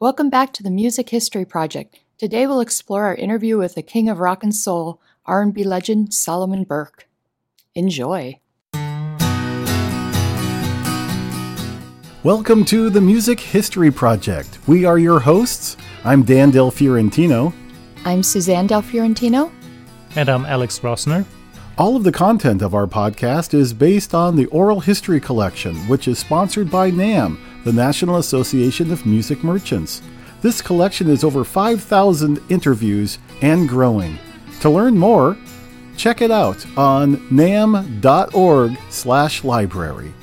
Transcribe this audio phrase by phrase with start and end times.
[0.00, 1.98] Welcome back to the Music History Project.
[2.18, 6.62] Today we'll explore our interview with the king of rock and soul, R&B legend Solomon
[6.62, 7.08] Burke.
[7.74, 8.38] Enjoy.
[12.22, 14.60] Welcome to the Music History Project.
[14.68, 15.76] We are your hosts.
[16.04, 17.52] I'm Dan Del Fiorentino.
[18.04, 19.50] I'm Suzanne Del Fiorentino.
[20.14, 21.24] And I'm Alex Rossner.
[21.76, 26.06] All of the content of our podcast is based on the Oral History Collection, which
[26.06, 30.02] is sponsored by NAMM, the National Association of Music Merchants.
[30.40, 34.16] This collection is over 5,000 interviews and growing.
[34.60, 35.36] To learn more,
[35.96, 40.14] check it out on namm.org/library.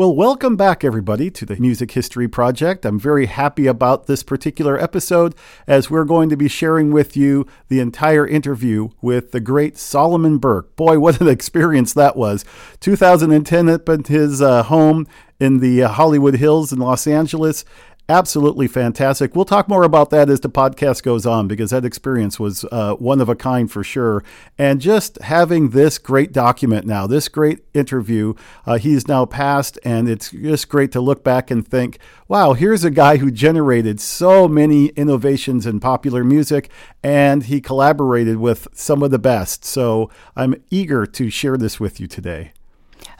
[0.00, 2.86] Well, welcome back, everybody, to the Music History Project.
[2.86, 5.34] I'm very happy about this particular episode
[5.66, 10.38] as we're going to be sharing with you the entire interview with the great Solomon
[10.38, 10.74] Burke.
[10.74, 12.46] Boy, what an experience that was.
[12.80, 15.06] 2010 up at his uh, home
[15.38, 17.66] in the uh, Hollywood Hills in Los Angeles
[18.10, 19.36] absolutely fantastic.
[19.36, 22.94] We'll talk more about that as the podcast goes on because that experience was uh,
[22.94, 24.24] one of a kind for sure.
[24.58, 28.34] And just having this great document now, this great interview,
[28.66, 32.82] uh, he's now passed, and it's just great to look back and think, wow, here's
[32.82, 36.68] a guy who generated so many innovations in popular music,
[37.04, 39.64] and he collaborated with some of the best.
[39.64, 42.52] So I'm eager to share this with you today.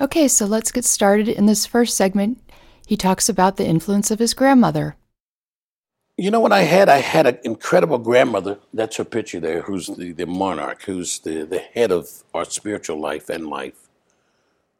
[0.00, 2.38] Okay, so let's get started in this first segment.
[2.91, 4.96] He talks about the influence of his grandmother.
[6.16, 6.88] You know what I had?
[6.88, 8.58] I had an incredible grandmother.
[8.74, 12.98] That's her picture there, who's the, the monarch, who's the, the head of our spiritual
[12.98, 13.88] life and life,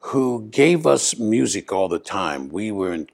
[0.01, 2.49] who gave us music all the time.
[2.49, 3.07] We were in,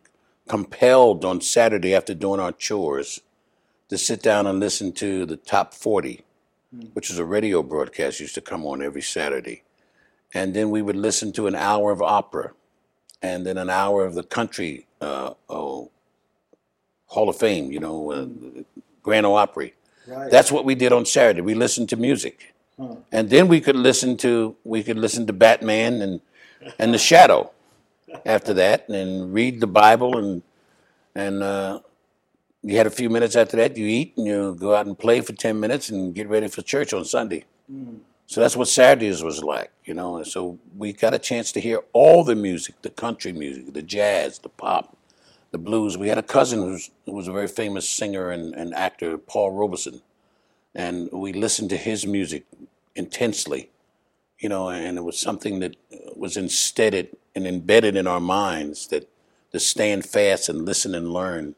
[0.48, 3.20] compelled on Saturday after doing our chores
[3.90, 6.24] to sit down and listen to the top 40,
[6.74, 6.88] mm.
[6.94, 9.62] which is a radio broadcast used to come on every Saturday.
[10.32, 12.52] And then we would listen to an hour of opera
[13.22, 15.90] and then an hour of the country uh, oh,
[17.06, 18.26] Hall of Fame, you know, uh,
[19.02, 19.74] Grand Ole Opry.
[20.06, 20.30] Right.
[20.30, 21.40] That's what we did on Saturday.
[21.40, 22.96] We listened to music, huh.
[23.10, 26.20] and then we could listen to we could listen to Batman and
[26.78, 27.50] and The Shadow.
[28.26, 30.42] after that, and read the Bible, and
[31.14, 31.80] and uh,
[32.62, 33.76] you had a few minutes after that.
[33.76, 36.62] You eat and you go out and play for ten minutes and get ready for
[36.62, 37.44] church on Sunday.
[37.72, 37.98] Mm.
[38.26, 40.16] So that's what Saturdays was like, you know.
[40.16, 43.82] And so we got a chance to hear all the music, the country music, the
[43.82, 44.96] jazz, the pop,
[45.52, 45.96] the blues.
[45.96, 49.52] We had a cousin who's, who was a very famous singer and, and actor, Paul
[49.52, 50.02] Robeson.
[50.74, 52.44] And we listened to his music
[52.96, 53.70] intensely,
[54.40, 55.76] you know, and it was something that
[56.16, 59.08] was instead and embedded in our minds that
[59.52, 61.54] to stand fast and listen and learn.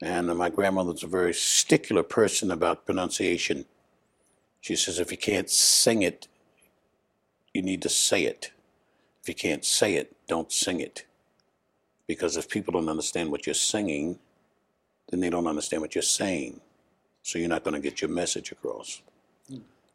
[0.00, 3.64] And my grandmother was a very stickler person about pronunciation
[4.64, 6.26] she says, if you can't sing it,
[7.52, 8.50] you need to say it.
[9.20, 11.04] If you can't say it, don't sing it.
[12.06, 14.18] Because if people don't understand what you're singing,
[15.10, 16.62] then they don't understand what you're saying.
[17.22, 19.02] So you're not going to get your message across.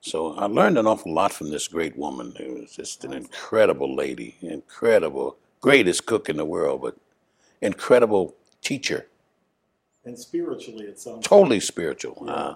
[0.02, 3.96] So I learned an awful lot from this great woman who was just an incredible
[3.96, 6.96] lady, incredible, greatest cook in the world, but
[7.59, 9.08] incredible teacher.
[10.06, 12.22] And spiritually, it sounds totally spiritual.
[12.28, 12.31] Yeah.
[12.31, 12.56] Uh,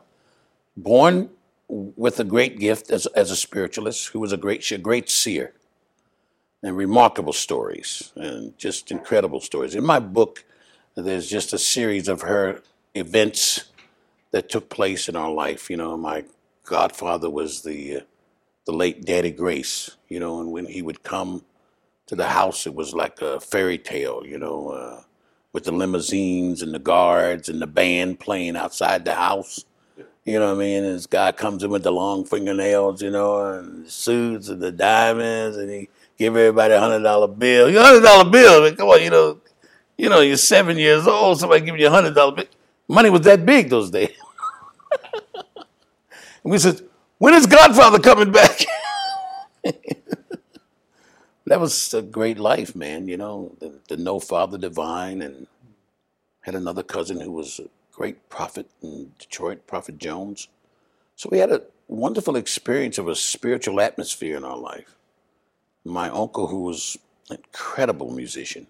[0.77, 1.31] born
[1.73, 5.53] with a great gift as, as a spiritualist, who was a great, a great seer,
[6.61, 9.75] and remarkable stories, and just incredible stories.
[9.75, 10.45] In my book,
[10.95, 12.61] there's just a series of her
[12.93, 13.65] events
[14.31, 15.69] that took place in our life.
[15.69, 16.25] You know, my
[16.63, 18.01] godfather was the uh,
[18.65, 19.97] the late Daddy Grace.
[20.07, 21.43] You know, and when he would come
[22.05, 24.23] to the house, it was like a fairy tale.
[24.25, 25.01] You know, uh,
[25.51, 29.65] with the limousines and the guards and the band playing outside the house
[30.25, 30.83] you know what I mean?
[30.83, 34.71] And this guy comes in with the long fingernails, you know, and suits and the
[34.71, 37.69] diamonds, and he give everybody a hundred dollar bill.
[37.69, 38.73] You hundred dollar bill?
[38.75, 39.41] Come on, you know,
[39.97, 41.39] you know, you're seven years old.
[41.39, 42.45] Somebody give you a hundred dollar bill.
[42.87, 44.15] Money was that big those days.
[45.35, 45.65] and
[46.43, 46.81] we said,
[47.17, 48.65] when is Godfather coming back?
[51.45, 53.07] that was a great life, man.
[53.07, 55.47] You know, the, the no father divine, and
[56.41, 57.59] had another cousin who was
[57.93, 60.47] great prophet in Detroit, Prophet Jones.
[61.15, 64.95] So we had a wonderful experience of a spiritual atmosphere in our life.
[65.85, 66.97] My uncle, who was
[67.29, 68.67] an incredible musician,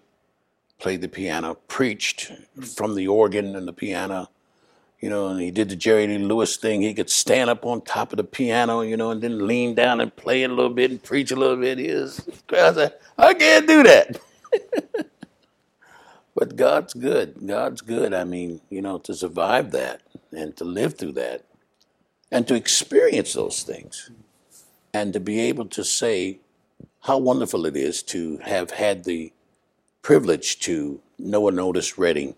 [0.78, 2.30] played the piano, preached
[2.76, 4.28] from the organ and the piano,
[5.00, 6.82] you know, and he did the Jerry Lee Lewis thing.
[6.82, 10.00] He could stand up on top of the piano, you know, and then lean down
[10.00, 11.78] and play a little bit and preach a little bit.
[11.78, 14.20] He was, I said, I can't do that.
[16.34, 17.46] But God's good.
[17.46, 18.12] God's good.
[18.12, 20.02] I mean, you know, to survive that
[20.32, 21.44] and to live through that
[22.30, 24.10] and to experience those things
[24.92, 26.40] and to be able to say,
[27.02, 29.32] how wonderful it is to have had the
[30.02, 32.34] privilege to know an Otis Redding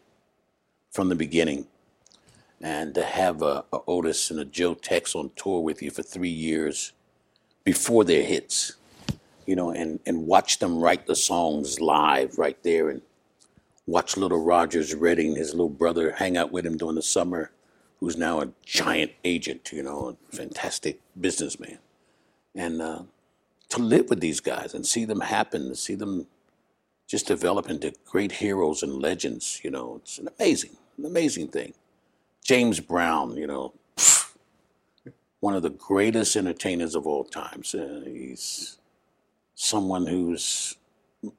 [0.91, 1.67] from the beginning
[2.61, 6.03] and to have a, a Otis and a Joe Tex on tour with you for
[6.03, 6.93] three years
[7.65, 8.73] before their hits,
[9.47, 13.03] you know, and, and watch them write the songs live right there and
[13.87, 17.51] watch little Rodgers Redding, his little brother, hang out with him during the summer,
[18.01, 21.79] who's now a giant agent, you know, a fantastic businessman.
[22.55, 23.03] And uh,
[23.71, 26.27] to live with these guys and see them happen, to see them
[27.07, 31.73] just develop into great heroes and legends, you know, it's an amazing, an amazing thing.
[32.43, 33.73] James Brown, you know,
[35.41, 37.75] one of the greatest entertainers of all times.
[37.75, 38.79] Uh, he's
[39.55, 40.77] someone who's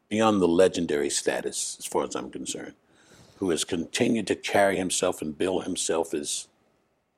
[0.09, 2.73] beyond the legendary status, as far as I'm concerned,
[3.37, 6.47] who has continued to carry himself and bill himself as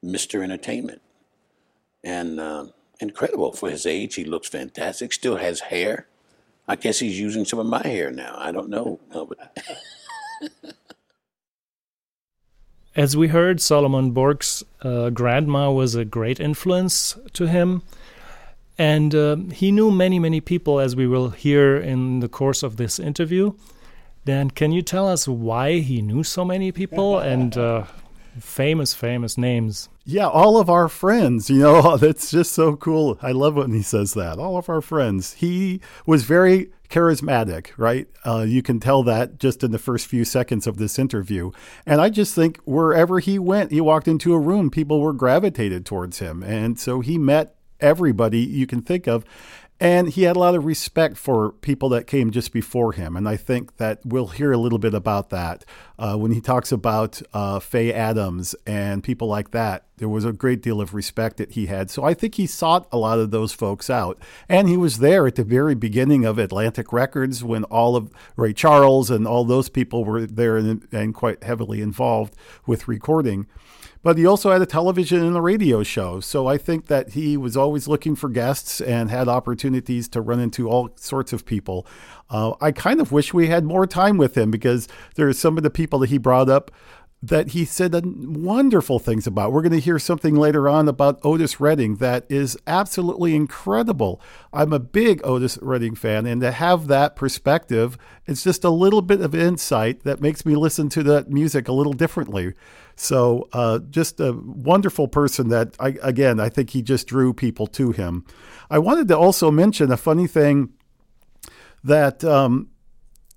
[0.03, 0.43] Mr.
[0.43, 1.01] Entertainment.
[2.03, 2.67] And uh,
[2.99, 4.15] incredible for his age.
[4.15, 5.13] He looks fantastic.
[5.13, 6.07] Still has hair.
[6.67, 8.35] I guess he's using some of my hair now.
[8.37, 8.99] I don't know.
[12.95, 17.81] As we heard, Solomon Burke's uh, grandma was a great influence to him.
[18.79, 22.77] And uh, he knew many, many people, as we will hear in the course of
[22.77, 23.51] this interview.
[24.23, 27.83] Dan, can you tell us why he knew so many people and uh,
[28.39, 29.89] famous, famous names?
[30.05, 33.19] Yeah, all of our friends, you know, that's just so cool.
[33.21, 34.39] I love when he says that.
[34.39, 35.33] All of our friends.
[35.33, 38.07] He was very charismatic, right?
[38.25, 41.51] Uh, you can tell that just in the first few seconds of this interview.
[41.85, 45.85] And I just think wherever he went, he walked into a room, people were gravitated
[45.85, 46.41] towards him.
[46.43, 49.25] And so he met everybody you can think of.
[49.81, 53.15] And he had a lot of respect for people that came just before him.
[53.15, 55.63] And I think that we'll hear a little bit about that
[55.97, 59.85] uh, when he talks about uh, Faye Adams and people like that.
[59.95, 61.89] There was a great deal of respect that he had.
[61.89, 64.19] So I think he sought a lot of those folks out.
[64.49, 68.51] And he was there at the very beginning of Atlantic Records when all of Ray
[68.51, 72.35] Charles and all those people were there and, and quite heavily involved
[72.65, 73.47] with recording.
[74.01, 76.21] But he also had a television and a radio show.
[76.21, 80.39] So I think that he was always looking for guests and had opportunities to run
[80.39, 81.85] into all sorts of people.
[82.29, 85.57] Uh, I kind of wish we had more time with him because there are some
[85.57, 86.71] of the people that he brought up
[87.21, 89.51] that he said wonderful things about.
[89.51, 94.21] We're going to hear something later on about Otis Redding that is absolutely incredible.
[94.53, 99.01] I'm a big Otis Redding fan, and to have that perspective, it's just a little
[99.01, 102.53] bit of insight that makes me listen to that music a little differently.
[103.01, 107.65] So, uh, just a wonderful person that, I, again, I think he just drew people
[107.67, 108.25] to him.
[108.69, 110.73] I wanted to also mention a funny thing
[111.81, 112.71] that um,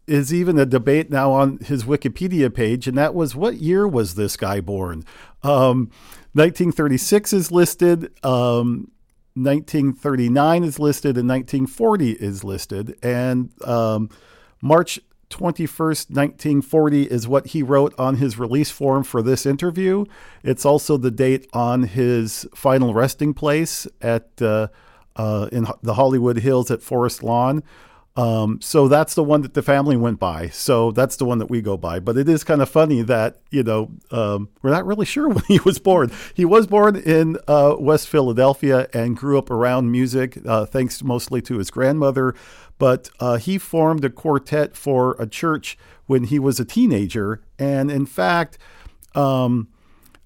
[0.09, 4.17] is even a debate now on his Wikipedia page, and that was what year was
[4.17, 5.05] this guy born?
[5.45, 5.91] Um,
[6.33, 8.11] 1936 is listed.
[8.25, 8.91] Um,
[9.35, 12.99] 1939 is listed and 1940 is listed.
[13.01, 14.11] And um,
[14.61, 14.99] March
[15.33, 20.05] 21st, 1940 is what he wrote on his release form for this interview.
[20.45, 24.69] It's also the date on his final resting place at uh,
[25.17, 27.63] uh, in the Hollywood Hills at Forest Lawn.
[28.15, 30.49] Um, so that's the one that the family went by.
[30.49, 31.99] So that's the one that we go by.
[31.99, 35.45] But it is kind of funny that, you know, um, we're not really sure when
[35.49, 36.13] he was born.
[36.35, 41.41] He was born in uh, West Philadelphia and grew up around music, uh, thanks mostly
[41.43, 42.35] to his grandmother.
[42.79, 47.41] But uh, he formed a quartet for a church when he was a teenager.
[47.59, 48.59] And in fact,
[49.15, 49.69] um,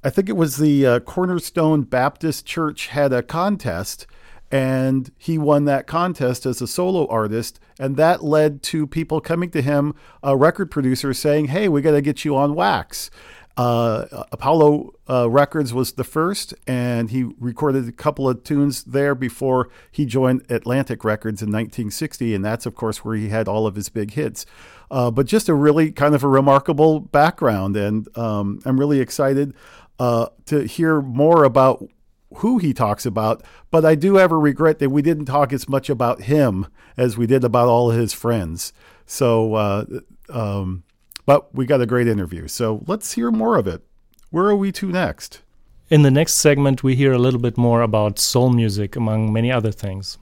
[0.02, 4.06] I think it was the uh, Cornerstone Baptist Church had a contest
[4.50, 9.50] and he won that contest as a solo artist and that led to people coming
[9.50, 13.10] to him a record producer saying hey we got to get you on wax.
[13.56, 19.14] Uh, apollo uh, records was the first and he recorded a couple of tunes there
[19.14, 23.66] before he joined atlantic records in 1960 and that's of course where he had all
[23.66, 24.44] of his big hits.
[24.90, 29.54] Uh, but just a really kind of a remarkable background and um, i'm really excited
[29.98, 31.88] uh, to hear more about
[32.36, 35.68] who he talks about, but I do have a regret that we didn't talk as
[35.68, 36.66] much about him
[36.96, 38.72] as we did about all of his friends.
[39.06, 39.84] So, uh,
[40.28, 40.84] um,
[41.24, 42.48] but we got a great interview.
[42.48, 43.82] So let's hear more of it.
[44.30, 45.42] Where are we to next?
[45.88, 49.52] In the next segment, we hear a little bit more about soul music, among many
[49.52, 50.18] other things.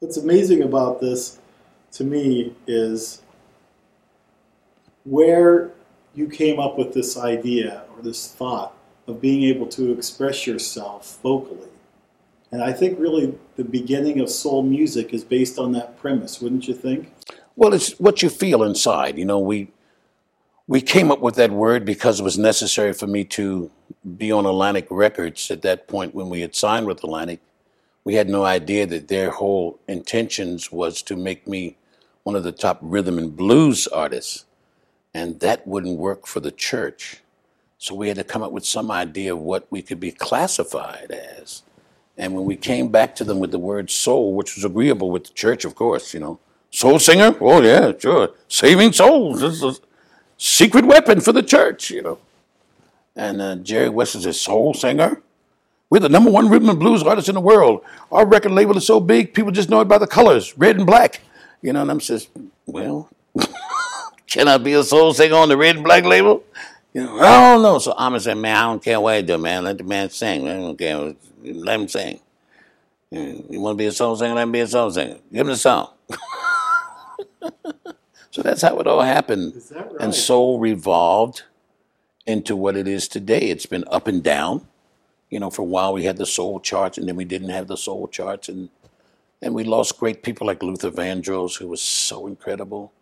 [0.00, 1.38] What's amazing about this
[1.92, 3.22] to me is
[5.04, 5.70] where
[6.14, 8.74] you came up with this idea or this thought
[9.10, 11.68] of being able to express yourself vocally.
[12.52, 16.66] And I think really the beginning of soul music is based on that premise, wouldn't
[16.68, 17.12] you think?
[17.56, 19.18] Well, it's what you feel inside.
[19.18, 19.68] You know, we
[20.66, 23.70] we came up with that word because it was necessary for me to
[24.16, 27.40] be on Atlantic Records at that point when we had signed with Atlantic.
[28.04, 31.76] we had no idea that their whole intentions was to make me
[32.22, 34.44] one of the top rhythm and blues artists.
[35.14, 37.19] And that wouldn't work for the church.
[37.80, 41.10] So we had to come up with some idea of what we could be classified
[41.10, 41.62] as.
[42.18, 45.24] And when we came back to them with the word soul, which was agreeable with
[45.24, 46.38] the church, of course, you know,
[46.70, 47.34] soul singer?
[47.40, 48.34] Oh, yeah, sure.
[48.48, 49.40] Saving souls.
[49.40, 49.74] This is a
[50.36, 52.18] secret weapon for the church, you know.
[53.16, 55.22] And uh, Jerry West is a soul singer.
[55.88, 57.82] We're the number one rhythm and blues artist in the world.
[58.12, 60.84] Our record label is so big, people just know it by the colors, red and
[60.84, 61.22] black.
[61.62, 62.28] You know, and I'm says,
[62.66, 63.08] well,
[64.26, 66.44] can I be a soul singer on the red and black label?
[66.92, 67.78] You know, I don't know.
[67.78, 69.64] So I'm gonna say, man, I don't care what I do, man.
[69.64, 70.48] Let the man sing.
[70.48, 71.14] I don't care.
[71.42, 72.20] Let him sing.
[73.10, 74.34] You want to be a soul singer?
[74.34, 75.18] Let him be a soul singer.
[75.32, 75.90] Give him the song.
[78.30, 79.54] so that's how it all happened.
[79.72, 79.86] right?
[80.00, 81.44] And soul revolved
[82.26, 83.50] into what it is today.
[83.50, 84.66] It's been up and down.
[85.28, 87.68] You know, for a while we had the soul charts, and then we didn't have
[87.68, 88.68] the soul charts, and
[89.42, 92.92] and we lost great people like Luther Vandross, who was so incredible.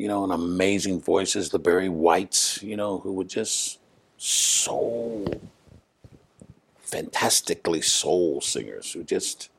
[0.00, 2.62] You know, and amazing voices, the Barry Whites.
[2.62, 3.78] You know, who were just
[4.16, 5.26] so
[6.78, 9.50] fantastically soul singers who just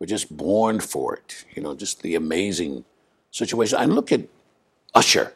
[0.00, 1.44] were just born for it.
[1.54, 2.84] You know, just the amazing
[3.30, 3.78] situation.
[3.78, 4.22] I look at
[4.92, 5.34] Usher,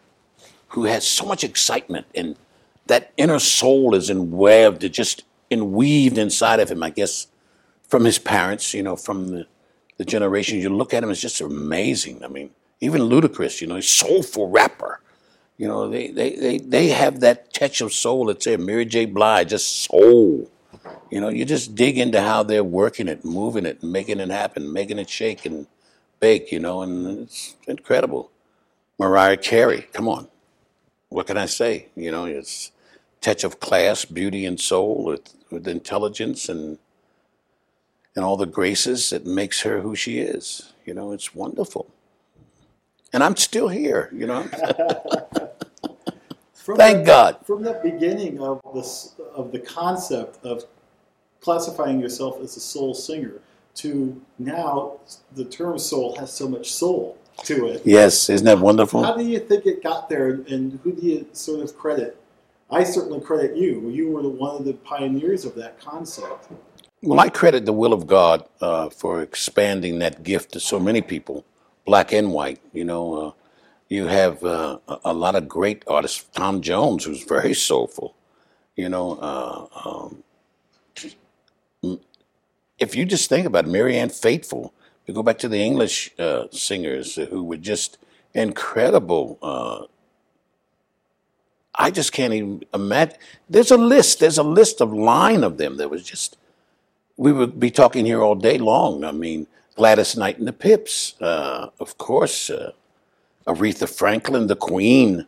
[0.70, 2.34] who has so much excitement and
[2.86, 7.28] that inner soul is enweaved, just enweaved inside of him, I guess,
[7.86, 9.46] from his parents, you know, from the,
[9.96, 10.58] the generation.
[10.58, 12.24] You look at him, it's just amazing.
[12.24, 12.50] I mean,
[12.80, 15.00] even Ludacris, you know, soulful rapper.
[15.56, 18.26] You know, they, they, they, they have that touch of soul.
[18.26, 19.04] Let's say Mary J.
[19.04, 20.50] Blige, just soul.
[21.10, 24.72] You know, you just dig into how they're working it, moving it, making it happen,
[24.72, 25.66] making it shake and
[26.18, 28.30] bake, you know, and it's incredible.
[28.98, 30.28] Mariah Carey, come on.
[31.08, 31.88] What can I say?
[31.96, 32.70] You know, it's
[33.20, 36.78] touch of class, beauty, and soul with, with intelligence and
[38.16, 40.72] and all the graces that makes her who she is.
[40.84, 41.92] You know, it's wonderful.
[43.12, 44.42] And I'm still here, you know.
[46.76, 47.38] Thank the, God.
[47.46, 50.64] From the beginning of this of the concept of
[51.40, 53.40] classifying yourself as a soul singer
[53.76, 54.98] to now
[55.32, 57.82] the term soul has so much soul to it.
[57.84, 59.02] Yes, isn't that wonderful?
[59.02, 62.20] How do you think it got there, and who do you sort of credit?
[62.70, 63.88] I certainly credit you.
[63.90, 66.48] You were one of the pioneers of that concept.
[67.02, 71.00] Well, I credit the will of God uh, for expanding that gift to so many
[71.00, 71.44] people,
[71.90, 72.60] black and white.
[72.72, 73.32] You know, uh,
[73.88, 76.24] you have uh, a- lot of great artists.
[76.40, 78.14] Tom Jones, who's very soulful.
[78.76, 80.22] You know, uh, um,
[82.78, 84.72] if you just think about it, Marianne Faithfull,
[85.06, 87.98] you go back to the English uh, singers who were just
[88.34, 89.38] incredible.
[89.42, 89.86] Uh,
[91.74, 93.16] I just can't even imagine.
[93.48, 94.20] There's a list.
[94.20, 96.36] There's a list of line of them that was just.
[97.16, 99.04] We would be talking here all day long.
[99.04, 99.46] I mean,
[99.80, 102.72] Gladys Knight and the Pips, uh, of course, uh,
[103.46, 105.26] Aretha Franklin, the Queen,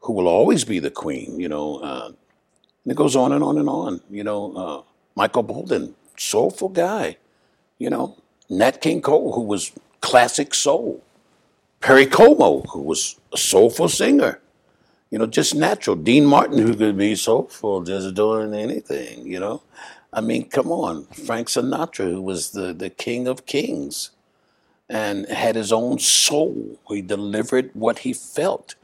[0.00, 1.38] who will always be the Queen.
[1.38, 4.00] You know, uh, and it goes on and on and on.
[4.10, 4.82] You know, uh,
[5.14, 7.18] Michael Bolton, soulful guy.
[7.78, 8.16] You know,
[8.50, 9.70] Nat King Cole, who was
[10.00, 11.00] classic soul.
[11.78, 14.40] Perry Como, who was a soulful singer.
[15.12, 15.94] You know, just natural.
[15.94, 19.24] Dean Martin, who could be soulful, just doing anything.
[19.24, 19.62] You know,
[20.14, 21.06] I mean, come on.
[21.06, 24.12] Frank Sinatra, who was the the king of kings,
[24.88, 26.78] and had his own soul.
[26.88, 28.76] He delivered what he felt.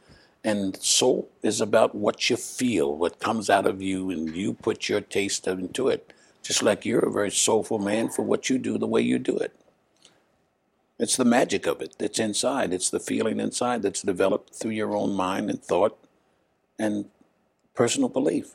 [0.43, 4.89] And soul is about what you feel, what comes out of you, and you put
[4.89, 6.13] your taste into it.
[6.43, 9.37] Just like you're a very soulful man for what you do, the way you do
[9.37, 9.55] it.
[10.99, 12.73] It's the magic of it that's inside.
[12.73, 15.97] It's the feeling inside that's developed through your own mind and thought
[16.79, 17.07] and
[17.75, 18.55] personal belief.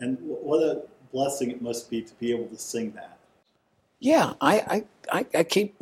[0.00, 0.82] And what a
[1.12, 3.18] blessing it must be to be able to sing that.
[4.00, 5.76] Yeah, I, I, I, I keep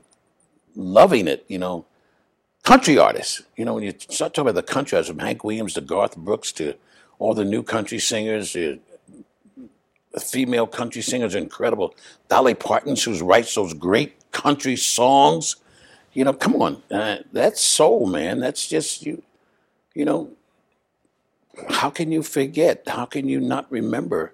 [0.77, 1.87] loving it, you know.
[2.63, 5.75] Country artists, you know, when you start talking about the country artists, from Hank Williams
[5.75, 6.75] to Garth Brooks to
[7.19, 8.79] all the new country singers, the
[10.21, 11.95] female country singers are incredible.
[12.29, 15.57] Dolly Parton, who writes those great country songs,
[16.13, 18.41] you know, come on, uh, that's soul, man.
[18.41, 19.23] That's just you,
[19.95, 20.31] you know.
[21.69, 22.83] How can you forget?
[22.87, 24.33] How can you not remember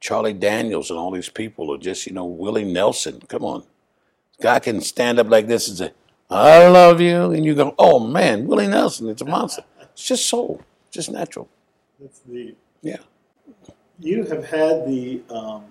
[0.00, 3.20] Charlie Daniels and all these people, or just you know Willie Nelson?
[3.28, 3.64] Come on,
[4.40, 5.92] guy can stand up like this and say,
[6.30, 10.26] "I love you," and you go, "Oh man, Willie Nelson, it's a monster." It's just
[10.26, 11.48] soul, just natural.
[12.00, 12.98] That's the Yeah.
[13.98, 15.64] you have had the um,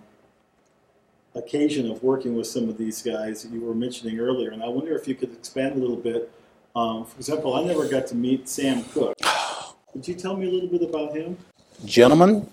[1.36, 4.68] occasion of working with some of these guys that you were mentioning earlier, and I
[4.68, 6.32] wonder if you could expand a little bit.
[6.76, 9.18] Um, for example, I never got to meet Sam Cooke.
[9.92, 11.36] Could you tell me a little bit about him?
[11.84, 12.48] Gentleman,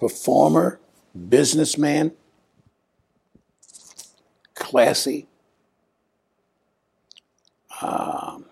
[0.00, 0.80] performer,
[1.28, 2.12] businessman,
[4.54, 5.28] classy,
[7.82, 8.46] um,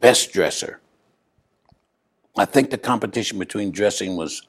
[0.00, 0.80] best dresser.
[2.36, 4.46] I think the competition between dressing was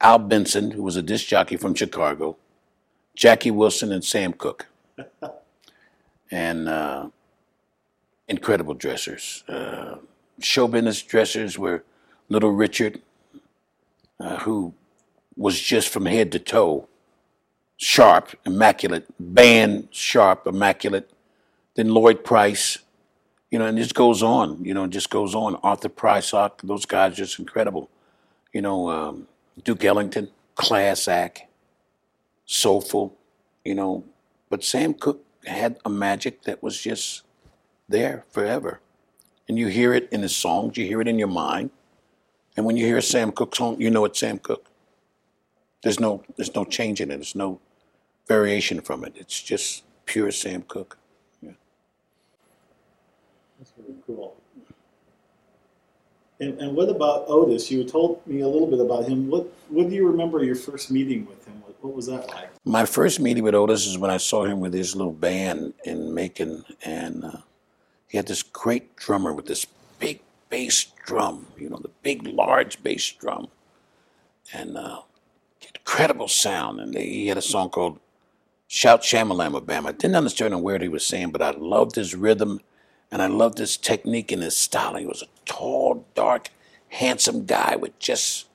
[0.00, 2.36] Al Benson, who was a disc jockey from Chicago,
[3.14, 4.66] Jackie Wilson, and Sam Cooke.
[6.32, 7.08] and uh,
[8.26, 9.44] incredible dressers.
[9.48, 9.98] Uh,
[10.40, 11.84] show business dressers were
[12.28, 13.00] Little Richard,
[14.18, 14.74] uh, who
[15.36, 16.88] was just from head to toe
[17.82, 21.10] sharp, immaculate, band sharp, immaculate.
[21.74, 22.78] Then Lloyd Price,
[23.50, 25.56] you know, and this goes on, you know, it just goes on.
[25.56, 27.90] Arthur Prysock, those guys just incredible.
[28.52, 29.26] You know, um,
[29.64, 31.42] Duke Ellington, class act,
[32.46, 33.16] soulful,
[33.64, 34.04] you know.
[34.48, 37.22] But Sam Cooke had a magic that was just
[37.88, 38.80] there forever.
[39.48, 41.70] And you hear it in his songs, you hear it in your mind.
[42.56, 44.68] And when you hear Sam Cooke song, you know it's Sam Cooke.
[45.82, 47.16] There's no there's no change in it.
[47.16, 47.60] There's no
[48.28, 49.14] variation from it.
[49.16, 50.98] It's just pure Sam Cooke.
[51.40, 51.52] Yeah.
[53.58, 54.36] That's really cool.
[56.40, 57.70] And, and what about Otis?
[57.70, 59.28] You told me a little bit about him.
[59.28, 61.54] What what do you remember your first meeting with him?
[61.62, 62.50] What, what was that like?
[62.64, 66.14] My first meeting with Otis is when I saw him with his little band in
[66.14, 67.36] Macon, and uh,
[68.08, 69.66] he had this great drummer with this
[69.98, 70.20] big
[70.52, 73.48] bass drum, you know, the big, large bass drum,
[74.52, 75.00] and uh,
[75.74, 76.78] incredible sound.
[76.78, 77.98] And they, he had a song called
[78.68, 79.86] Shout Shamalama Bam.
[79.86, 82.60] I didn't understand a word he was saying, but I loved his rhythm
[83.10, 84.96] and I loved his technique and his style.
[84.96, 86.50] He was a tall, dark,
[86.90, 88.46] handsome guy with just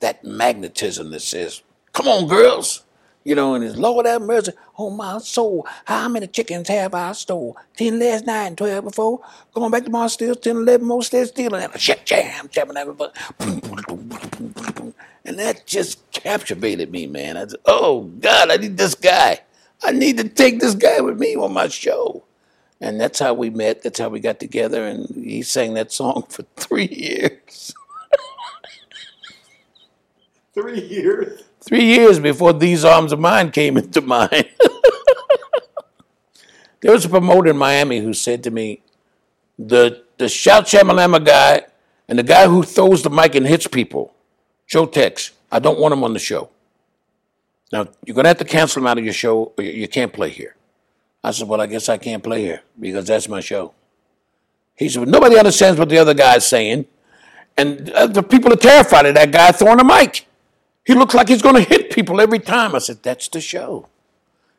[0.00, 1.62] that magnetism that says,
[1.94, 2.84] Come on, girls.
[3.26, 5.66] You know, and it's Lord have mercy on my soul.
[5.86, 7.56] How many chickens have I stole?
[7.76, 9.20] Ten last night and twelve before.
[9.52, 11.64] Going back to my still, ten, eleven more still stealing.
[11.64, 13.12] And a shit jam, jamming everybody.
[15.24, 17.36] And that just captivated me, man.
[17.36, 19.40] I said, oh, God, I need this guy.
[19.82, 22.24] I need to take this guy with me on my show.
[22.80, 23.82] And that's how we met.
[23.82, 24.86] That's how we got together.
[24.86, 27.74] And he sang that song for three years.
[30.54, 31.45] Three years?
[31.66, 34.48] Three years before These Arms of Mine came into mind.
[36.80, 38.82] there was a promoter in Miami who said to me,
[39.58, 41.66] the, the Shout Shamalama guy
[42.08, 44.14] and the guy who throws the mic and hits people,
[44.68, 46.50] Joe Tex, I don't want him on the show.
[47.72, 50.12] Now, you're going to have to cancel him out of your show or you can't
[50.12, 50.54] play here.
[51.24, 53.74] I said, Well, I guess I can't play here because that's my show.
[54.76, 56.86] He said, well, Nobody understands what the other guy's saying.
[57.56, 60.26] And uh, the people are terrified of that guy throwing a mic.
[60.86, 62.74] He looks like he's going to hit people every time.
[62.74, 63.88] I said, That's the show.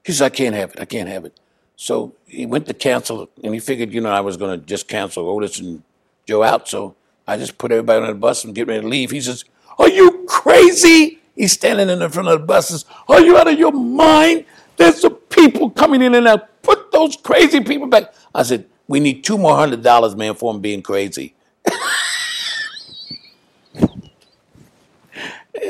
[0.04, 0.80] He said, I can't have it.
[0.80, 1.40] I can't have it.
[1.76, 4.88] So he went to cancel, and he figured, you know, I was going to just
[4.88, 5.84] cancel Otis and
[6.26, 6.68] Joe out.
[6.68, 6.96] So
[7.28, 9.12] I just put everybody on the bus and get ready to leave.
[9.12, 9.46] He says,
[9.80, 11.20] Are you crazy?
[11.36, 12.86] He's standing in the front of the buses.
[13.08, 14.46] Are you out of your mind?
[14.76, 16.62] There's some people coming in and out.
[16.62, 18.14] Put those crazy people back.
[18.34, 21.36] I said, we need two more hundred dollars, man, for him being crazy.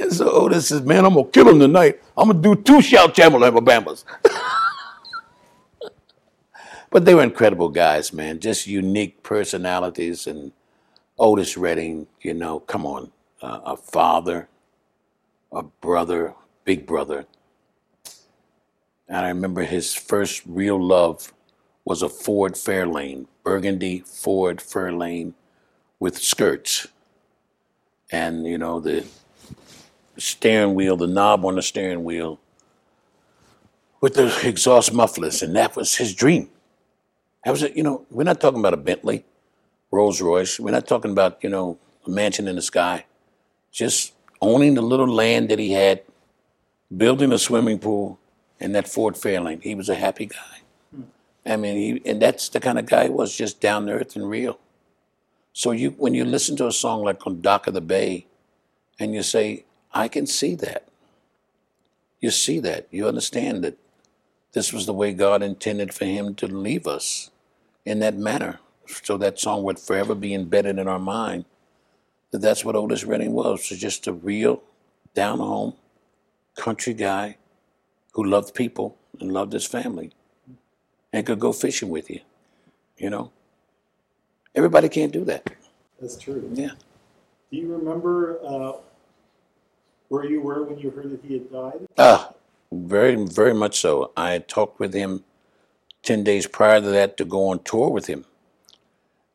[0.01, 2.01] and so Otis says, man, I'm gonna kill him tonight.
[2.17, 4.05] I'm gonna do two shout Chamel Alabama's.
[6.89, 8.39] but they were incredible guys, man.
[8.39, 10.51] Just unique personalities and
[11.19, 14.47] Otis Redding, you know, come on, uh, a father,
[15.51, 16.33] a brother,
[16.63, 17.25] big brother.
[19.07, 21.33] And I remember his first real love
[21.85, 25.33] was a Ford Fairlane, burgundy Ford Fairlane
[25.99, 26.87] with skirts.
[28.11, 29.05] And, you know, the
[30.17, 32.39] steering wheel, the knob on the steering wheel
[34.01, 35.41] with the exhaust mufflers.
[35.41, 36.49] And that was his dream.
[37.45, 39.25] That was, you know, we're not talking about a Bentley,
[39.91, 40.59] Rolls Royce.
[40.59, 43.05] We're not talking about, you know, a mansion in the sky.
[43.71, 46.01] Just owning the little land that he had,
[46.95, 48.19] building a swimming pool,
[48.59, 49.61] and that Ford Fairlane.
[49.63, 51.03] He was a happy guy.
[51.45, 54.15] I mean, he, and that's the kind of guy he was, just down to earth
[54.15, 54.59] and real.
[55.53, 58.27] So you, when you listen to a song like on Dock of the Bay,
[58.99, 59.65] and you say,
[59.97, 60.87] I can see that.
[62.21, 62.87] You see that.
[62.91, 63.77] You understand that
[64.53, 67.31] this was the way God intended for him to leave us
[67.83, 68.59] in that manner.
[69.03, 71.45] So that song would forever be embedded in our mind
[72.31, 74.61] that that's what Otis Redding was, was just a real,
[75.15, 75.73] down home,
[76.55, 77.37] country guy
[78.13, 80.11] who loved people and loved his family
[81.11, 82.19] and could go fishing with you,
[82.97, 83.31] you know.
[84.53, 85.49] Everybody can't do that.
[85.99, 86.49] That's true.
[86.53, 86.71] Yeah.
[87.51, 88.73] Do you remember uh,
[90.09, 91.87] where you were when you heard that he had died?
[91.97, 92.33] Ah,
[92.71, 94.11] very, very much so.
[94.15, 95.23] I talked with him
[96.03, 98.25] 10 days prior to that to go on tour with him.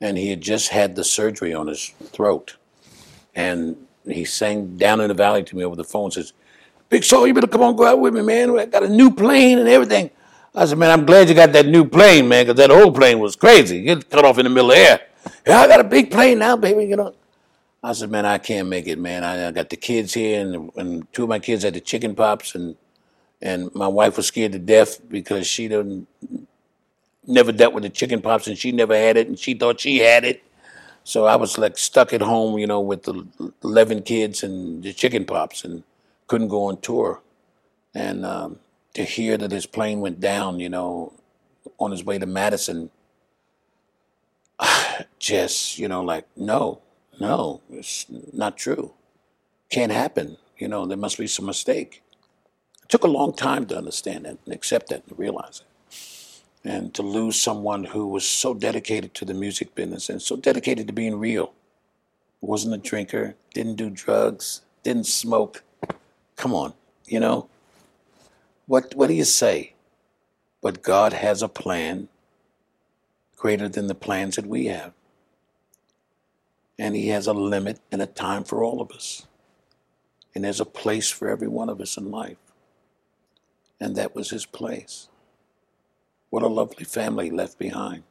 [0.01, 2.57] And he had just had the surgery on his throat.
[3.35, 6.33] And he sang down in the valley to me over the phone, says,
[6.89, 8.59] Big Soul, you better come on, go out with me, man.
[8.59, 10.11] I got a new plane and everything.
[10.55, 13.19] I said, man, I'm glad you got that new plane, man, because that old plane
[13.19, 13.79] was crazy.
[13.79, 15.01] You cut off in the middle of the air.
[15.47, 17.15] Yeah, I got a big plane now, baby, you know.
[17.83, 19.25] I said, man, I can't make it, man.
[19.25, 22.15] I, I got the kids here, and, and two of my kids had the chicken
[22.15, 22.77] pops, and
[23.41, 26.07] and my wife was scared to death because she didn't
[27.27, 29.99] never dealt with the chicken pops, and she never had it, and she thought she
[29.99, 30.45] had it.
[31.03, 33.27] So I was like stuck at home, you know, with the
[33.65, 35.83] eleven kids and the chicken pops, and
[36.29, 37.21] couldn't go on tour.
[37.95, 38.61] And um,
[38.95, 41.13] to hear that his plane went down, you know,
[41.79, 42.91] on his way to Madison,
[45.19, 46.81] just you know, like no,
[47.23, 48.93] no, it's not true.
[49.71, 50.39] Can't happen.
[50.59, 52.03] You know, there must be some mistake.
[52.83, 56.69] It took a long time to understand that and accept that and realize it.
[56.69, 60.89] And to lose someone who was so dedicated to the music business and so dedicated
[60.89, 61.53] to being real.
[62.41, 65.63] Wasn't a drinker, didn't do drugs, didn't smoke.
[66.35, 66.75] Come on,
[67.07, 67.49] you know?
[68.67, 69.75] What what do you say?
[70.61, 72.09] But God has a plan
[73.37, 74.93] greater than the plans that we have.
[76.79, 79.27] And He has a limit and a time for all of us.
[80.35, 82.39] And there's a place for every one of us in life.
[83.81, 85.09] And that was His place.
[86.31, 88.05] What a lovely family left behind.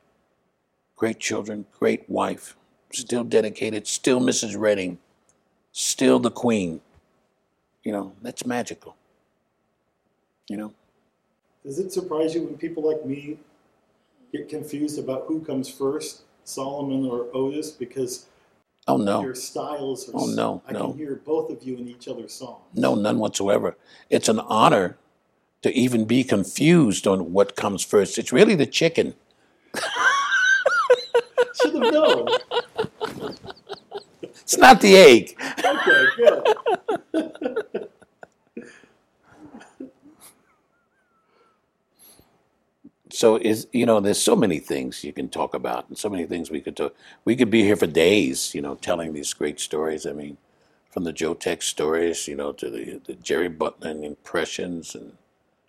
[0.95, 2.55] Great children, great wife,
[2.91, 4.55] still dedicated, still Mrs.
[4.55, 4.99] Redding,
[5.71, 6.81] still the Queen.
[7.83, 8.95] You know, that's magical.
[10.47, 10.73] You know?
[11.65, 13.39] Does it surprise you when people like me
[14.31, 17.71] get confused about who comes first, Solomon or Otis?
[17.71, 18.27] Because
[18.87, 19.21] Oh no.
[19.21, 20.89] your styles are Oh, no, I no.
[20.89, 22.63] can hear both of you in each other's songs.
[22.73, 23.77] No, none whatsoever.
[24.09, 24.97] It's an honor
[25.61, 28.17] to even be confused on what comes first.
[28.17, 29.13] It's really the chicken.
[31.61, 32.27] Should have known.
[34.23, 35.35] It's not the egg.
[35.63, 37.87] Okay, good.
[43.21, 46.25] So is you know, there's so many things you can talk about, and so many
[46.25, 46.95] things we could talk.
[47.23, 50.07] We could be here for days, you know, telling these great stories.
[50.07, 50.37] I mean,
[50.89, 55.13] from the Joe Tex stories, you know, to the, the Jerry Butler impressions, and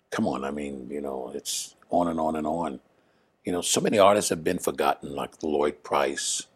[0.09, 2.79] come on, I mean, you know, it's on and on and on.
[3.45, 6.47] You know, so many artists have been forgotten, like Lloyd Price,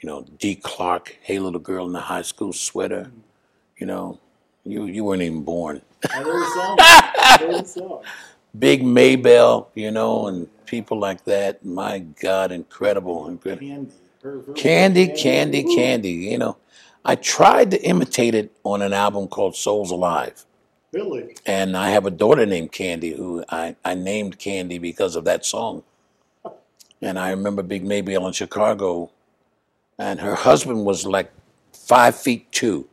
[0.00, 3.12] you know, Dee Clark, Hey Little Girl in the High School Sweater.
[3.78, 4.18] You know,
[4.64, 5.80] you you weren't even born.
[6.10, 6.76] I know the song.
[6.80, 8.02] I know the song.
[8.58, 11.64] Big Maybelle, you know, and people like that.
[11.64, 13.66] My God, incredible, incredible.
[13.66, 13.92] Candy.
[14.22, 16.10] Her version of Candy, candy, candy.
[16.12, 16.56] You know,
[17.04, 20.46] I tried to imitate it on an album called Souls Alive.
[20.92, 21.36] Really?
[21.44, 25.44] And I have a daughter named Candy who I, I named Candy because of that
[25.44, 25.82] song.
[27.02, 29.10] And I remember Big Maybelle in Chicago,
[29.98, 31.30] and her husband was like
[31.72, 32.88] five feet two,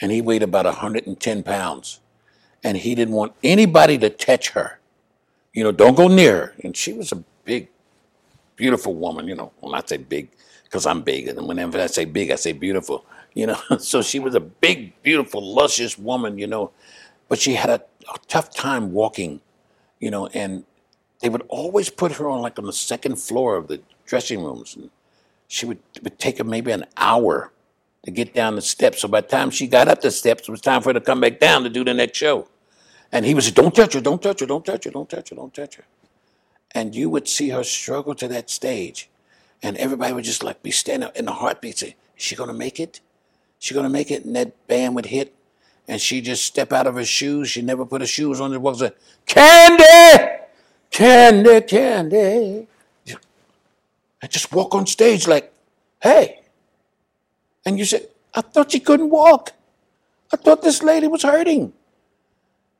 [0.00, 2.00] and he weighed about 110 pounds.
[2.64, 4.80] And he didn't want anybody to touch her.
[5.52, 6.54] You know, don't go near her.
[6.64, 7.68] And she was a big,
[8.56, 9.52] beautiful woman, you know.
[9.60, 10.30] Well, I say big
[10.64, 11.28] because I'm big.
[11.28, 13.60] And whenever I say big, I say beautiful, you know.
[13.78, 16.72] so she was a big, beautiful, luscious woman, you know.
[17.28, 19.40] But she had a, a tough time walking,
[20.00, 20.64] you know, and
[21.20, 24.74] they would always put her on like on the second floor of the dressing rooms.
[24.76, 24.90] And
[25.48, 27.52] she would, would take her maybe an hour
[28.04, 29.00] to get down the steps.
[29.00, 31.00] So by the time she got up the steps, it was time for her to
[31.00, 32.48] come back down to do the next show.
[33.14, 35.30] And he would say, Don't touch her, don't touch her, don't touch her, don't touch
[35.30, 35.84] her, don't touch her.
[36.72, 39.08] And you would see her struggle to that stage.
[39.62, 42.80] And everybody would just like be standing in a heartbeat, say, Is she gonna make
[42.80, 43.00] it?
[43.60, 44.24] Is she gonna make it?
[44.24, 45.32] And that band would hit.
[45.86, 47.50] And she just step out of her shoes.
[47.50, 48.52] She never put her shoes on.
[48.52, 48.92] It was a
[49.26, 50.42] candy,
[50.90, 52.66] candy, candy.
[54.20, 55.52] And just walk on stage like,
[56.02, 56.40] hey.
[57.64, 59.52] And you say, I thought she couldn't walk.
[60.32, 61.74] I thought this lady was hurting.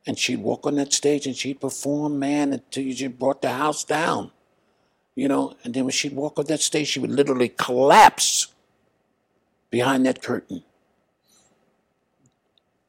[0.07, 3.51] And she'd walk on that stage and she'd perform, man, until you just brought the
[3.51, 4.31] house down.
[5.15, 8.49] You know, and then when she'd walk on that stage, she would literally collapse
[9.71, 10.63] behind that curtain.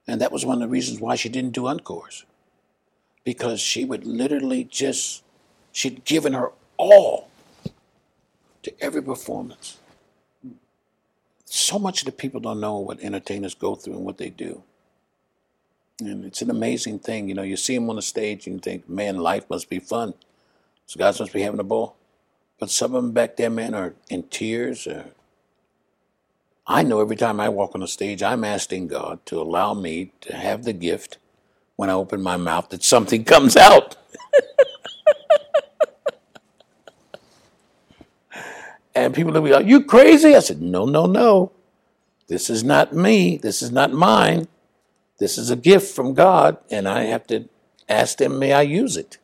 [0.08, 2.26] And that was one of the reasons why she didn't do encores.
[3.24, 5.24] Because she would literally just,
[5.72, 7.30] she'd given her all
[8.64, 9.78] to every performance.
[11.46, 14.64] So much that people don't know what entertainers go through and what they do.
[16.00, 17.30] And it's an amazing thing.
[17.30, 19.80] You know, you see them on the stage and you think, man, life must be
[19.80, 20.14] fun.
[20.88, 21.96] These guys must be having a ball.
[22.60, 24.88] But some of them back there, man, are in tears.
[24.88, 25.06] Or
[26.68, 30.12] I know every time I walk on the stage, I'm asking God to allow me
[30.22, 31.18] to have the gift
[31.78, 33.96] when I open my mouth that something comes out.
[38.94, 40.36] and people will be like, You crazy?
[40.36, 41.52] I said, No, no, no.
[42.28, 43.38] This is not me.
[43.38, 44.48] This is not mine.
[45.18, 47.48] This is a gift from God, and I have to
[47.88, 49.18] ask them, may I use it?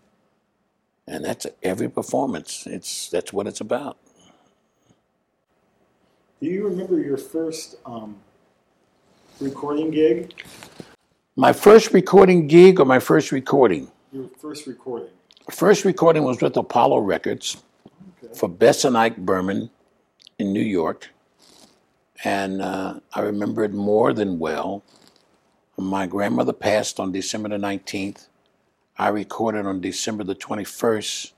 [1.08, 2.65] And that's every performance.
[2.65, 3.97] It's that's what it's about.
[6.39, 8.15] Do you remember your first um,
[9.39, 10.34] recording gig?
[11.36, 13.91] My first recording gig or my first recording?
[14.12, 15.10] Your first recording.
[15.49, 17.58] First recording was with Apollo Records
[18.23, 18.34] Okay.
[18.36, 19.69] for Bess and Ike Berman
[20.38, 21.10] in New York.
[22.23, 24.84] And uh, I remember it more than well.
[25.82, 28.28] My grandmother passed on December the 19th.
[28.98, 31.32] I recorded on December the 21st.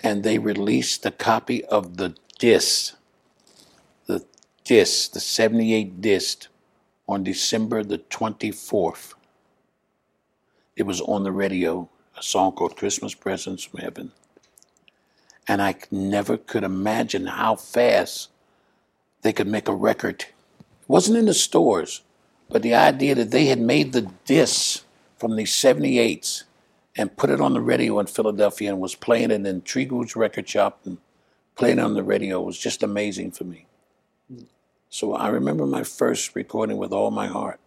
[0.00, 2.96] And they released a copy of the disc,
[4.06, 4.24] the
[4.64, 6.46] disc, the 78 disc,
[7.06, 9.12] on December the 24th.
[10.74, 14.12] It was on the radio, a song called Christmas Presents from Heaven
[15.50, 18.28] and I never could imagine how fast
[19.22, 20.26] they could make a record.
[20.60, 22.02] It wasn't in the stores,
[22.50, 24.84] but the idea that they had made the discs
[25.18, 26.44] from the 78s
[26.96, 30.48] and put it on the radio in Philadelphia and was playing it in Trigu's record
[30.48, 30.98] shop and
[31.56, 33.66] playing it on the radio was just amazing for me.
[34.88, 37.60] So I remember my first recording with all my heart.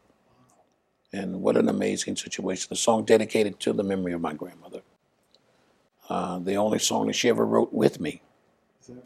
[1.14, 2.68] And what an amazing situation.
[2.70, 4.82] The song dedicated to the memory of my grandmother
[6.10, 8.22] uh, the only song that she ever wrote with me,
[8.90, 9.04] right?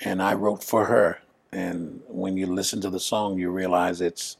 [0.00, 1.20] and I wrote for her.
[1.52, 4.36] And when you listen to the song, you realize it's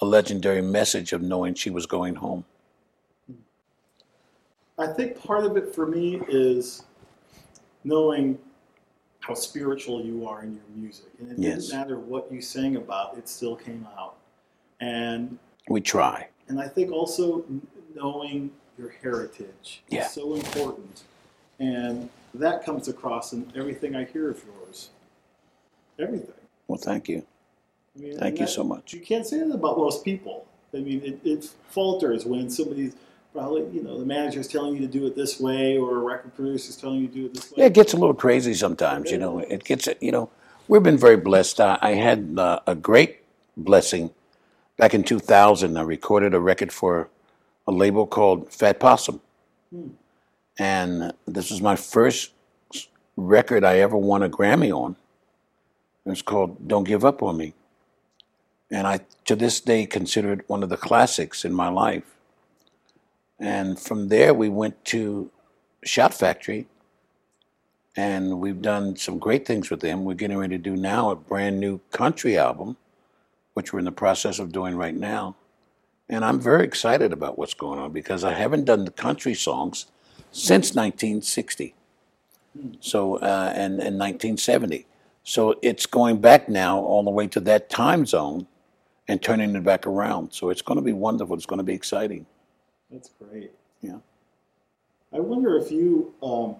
[0.00, 2.44] a legendary message of knowing she was going home.
[4.78, 6.82] I think part of it for me is
[7.84, 8.38] knowing
[9.20, 11.06] how spiritual you are in your music.
[11.18, 11.68] And it Yes.
[11.68, 14.16] didn't matter what you sang about, it still came out.
[14.80, 16.28] And We try.
[16.48, 17.44] and I think also
[17.94, 20.06] knowing your heritage Yeah.
[20.06, 21.04] is so important.
[21.58, 24.90] And that comes across in everything I hear of yours.
[25.98, 26.34] Everything.
[26.68, 27.26] Well, thank you.
[27.96, 28.92] I mean, Thank you that- so much.
[28.92, 30.46] You can't say that about most people.
[30.74, 32.94] I mean, it, it falters when somebody's
[33.32, 36.34] probably, you know, the manager's telling you to do it this way or a record
[36.34, 37.56] producer's telling you to do it this way.
[37.58, 39.38] Yeah, it gets a little crazy sometimes, you know.
[39.38, 40.30] It gets, you know,
[40.68, 41.60] we've been very blessed.
[41.60, 43.20] I, I had uh, a great
[43.56, 44.10] blessing
[44.76, 45.76] back in 2000.
[45.76, 47.08] I recorded a record for
[47.66, 49.20] a label called Fat Possum.
[50.58, 52.32] And this was my first
[53.16, 54.96] record I ever won a Grammy on.
[56.04, 57.54] It was called Don't Give Up on Me.
[58.70, 62.16] And I, to this day, consider it one of the classics in my life.
[63.38, 65.30] And from there, we went to
[65.84, 66.66] Shout Factory
[67.96, 70.04] and we've done some great things with them.
[70.04, 72.76] We're getting ready to do now a brand new country album,
[73.54, 75.36] which we're in the process of doing right now.
[76.08, 79.86] And I'm very excited about what's going on because I haven't done the country songs
[80.30, 81.74] since 1960.
[82.80, 84.86] So, uh, and, and 1970.
[85.24, 88.46] So it's going back now all the way to that time zone
[89.08, 90.32] and turning it back around.
[90.32, 91.36] So it's going to be wonderful.
[91.36, 92.26] It's going to be exciting.
[92.90, 93.52] That's great.
[93.82, 93.98] Yeah.
[95.12, 96.56] I wonder if you, um,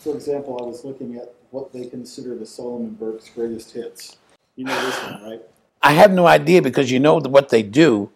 [0.00, 4.16] for example, I was looking at what they consider the Solomon Burke's greatest hits.
[4.56, 5.42] You know this one, right?
[5.82, 8.10] I have no idea because you know what they do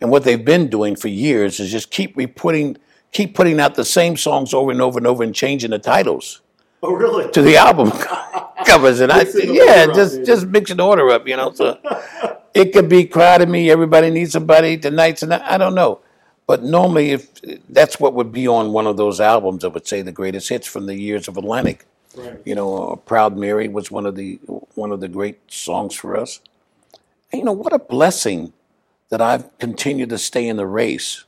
[0.00, 2.76] and what they've been doing for years is just keep reporting,
[3.12, 6.40] keep putting out the same songs over and over and over and changing the titles
[6.82, 7.30] Oh, really?
[7.32, 7.90] to the album
[8.66, 9.00] covers.
[9.00, 11.52] And I think, yeah, just just mixing the order up, you know.
[11.52, 11.78] So
[12.54, 16.00] it could be "Cry to Me," "Everybody Needs Somebody," "Tonight's Tonight." I don't know,
[16.46, 17.28] but normally, if
[17.68, 20.66] that's what would be on one of those albums, I would say the greatest hits
[20.66, 21.84] from the years of Atlantic.
[22.16, 22.40] Right.
[22.44, 24.36] You know, uh, "Proud Mary" was one of the
[24.74, 26.40] one of the great songs for us.
[27.32, 28.52] And, you know, what a blessing
[29.08, 31.24] that I've continued to stay in the race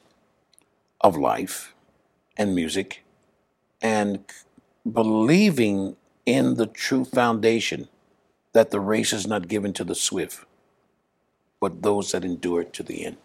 [1.01, 1.75] of life
[2.37, 3.03] and music,
[3.83, 4.25] and
[4.91, 7.89] believing in the true foundation
[8.53, 10.45] that the race is not given to the swift,
[11.67, 13.17] but those that endure to the end.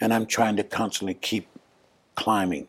[0.00, 1.46] And I'm trying to constantly keep
[2.14, 2.66] climbing,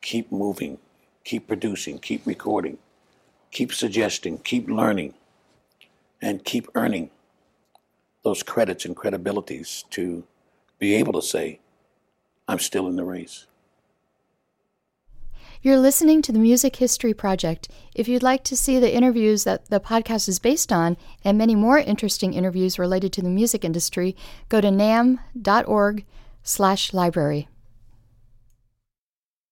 [0.00, 0.78] keep moving,
[1.24, 2.78] keep producing, keep recording,
[3.50, 5.14] keep suggesting, keep learning,
[6.22, 7.10] and keep earning
[8.22, 10.22] those credits and credibilities to
[10.78, 11.58] be able to say,
[12.46, 13.46] I'm still in the race.
[15.62, 17.68] You're listening to the Music History Project.
[17.94, 21.54] If you'd like to see the interviews that the podcast is based on and many
[21.54, 24.16] more interesting interviews related to the music industry,
[24.48, 26.06] go to namm.org
[26.42, 27.46] slash library.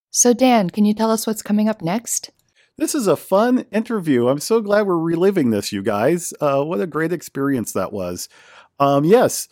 [0.09, 2.31] So, Dan, can you tell us what's coming up next?
[2.79, 4.29] This is a fun interview.
[4.29, 6.33] I'm so glad we're reliving this, you guys.
[6.41, 8.31] Uh, what a great experience that was.
[8.81, 9.47] Um, yes,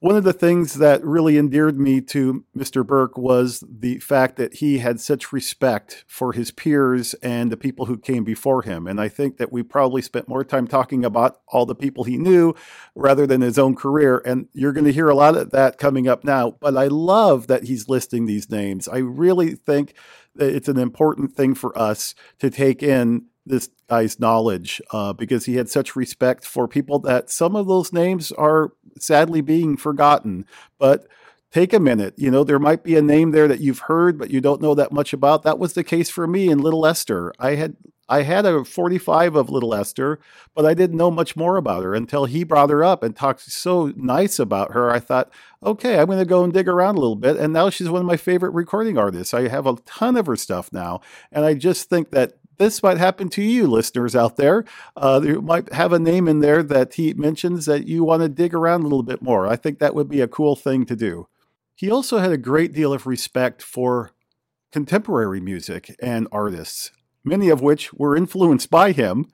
[0.00, 2.86] One of the things that really endeared me to Mr.
[2.86, 7.86] Burke was the fact that he had such respect for his peers and the people
[7.86, 8.86] who came before him.
[8.86, 12.16] And I think that we probably spent more time talking about all the people he
[12.16, 12.54] knew
[12.94, 14.22] rather than his own career.
[14.24, 16.52] And you're going to hear a lot of that coming up now.
[16.60, 18.86] But I love that he's listing these names.
[18.86, 19.94] I really think
[20.36, 25.46] that it's an important thing for us to take in this guy's knowledge uh, because
[25.46, 30.44] he had such respect for people that some of those names are sadly being forgotten.
[30.78, 31.06] But
[31.50, 32.14] take a minute.
[32.16, 34.74] You know, there might be a name there that you've heard, but you don't know
[34.74, 35.42] that much about.
[35.42, 37.32] That was the case for me in Little Esther.
[37.38, 37.76] I had
[38.08, 40.18] I had a 45 of Little Esther,
[40.54, 43.42] but I didn't know much more about her until he brought her up and talked
[43.42, 44.90] so nice about her.
[44.90, 45.30] I thought,
[45.62, 47.36] okay, I'm going to go and dig around a little bit.
[47.36, 49.34] And now she's one of my favorite recording artists.
[49.34, 51.02] I have a ton of her stuff now.
[51.30, 54.64] And I just think that this might happen to you, listeners out there.
[54.96, 58.28] Uh, you might have a name in there that he mentions that you want to
[58.28, 59.46] dig around a little bit more.
[59.46, 61.28] I think that would be a cool thing to do.
[61.74, 64.10] He also had a great deal of respect for
[64.72, 66.90] contemporary music and artists,
[67.24, 69.26] many of which were influenced by him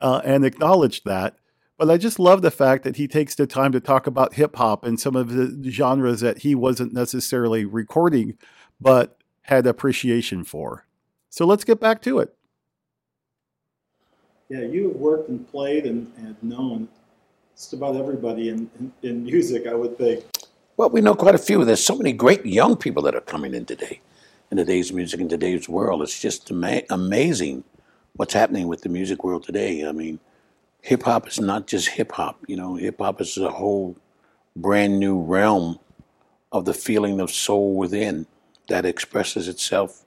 [0.00, 1.36] uh, and acknowledged that.
[1.78, 4.56] But I just love the fact that he takes the time to talk about hip
[4.56, 8.38] hop and some of the genres that he wasn't necessarily recording,
[8.80, 10.86] but had appreciation for.
[11.28, 12.34] So let's get back to it.
[14.48, 16.88] Yeah, you have worked and played and, and known
[17.56, 20.24] just about everybody in, in, in music, I would think.
[20.76, 21.64] Well, we know quite a few.
[21.64, 24.00] There's so many great young people that are coming in today,
[24.50, 26.02] in today's music, in today's world.
[26.02, 27.64] It's just ama- amazing
[28.14, 29.86] what's happening with the music world today.
[29.86, 30.18] I mean,
[30.80, 32.40] hip hop is not just hip hop.
[32.48, 33.96] You know, hip hop is a whole
[34.56, 35.78] brand new realm
[36.50, 38.26] of the feeling of soul within
[38.68, 40.04] that expresses itself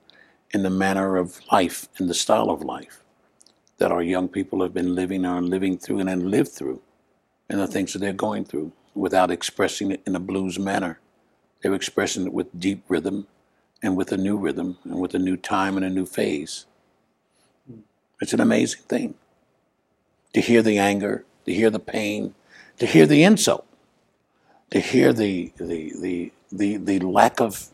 [0.51, 3.01] in the manner of life, in the style of life
[3.77, 6.81] that our young people have been living or living through and then lived through
[7.49, 10.99] and the things that they're going through without expressing it in a blues manner.
[11.61, 13.27] They're expressing it with deep rhythm
[13.83, 16.65] and with a new rhythm and with a new time and a new phase.
[18.21, 19.15] It's an amazing thing
[20.33, 22.33] to hear the anger, to hear the pain,
[22.79, 23.65] to hear the insult,
[24.71, 27.69] to hear the, the, the, the, the lack of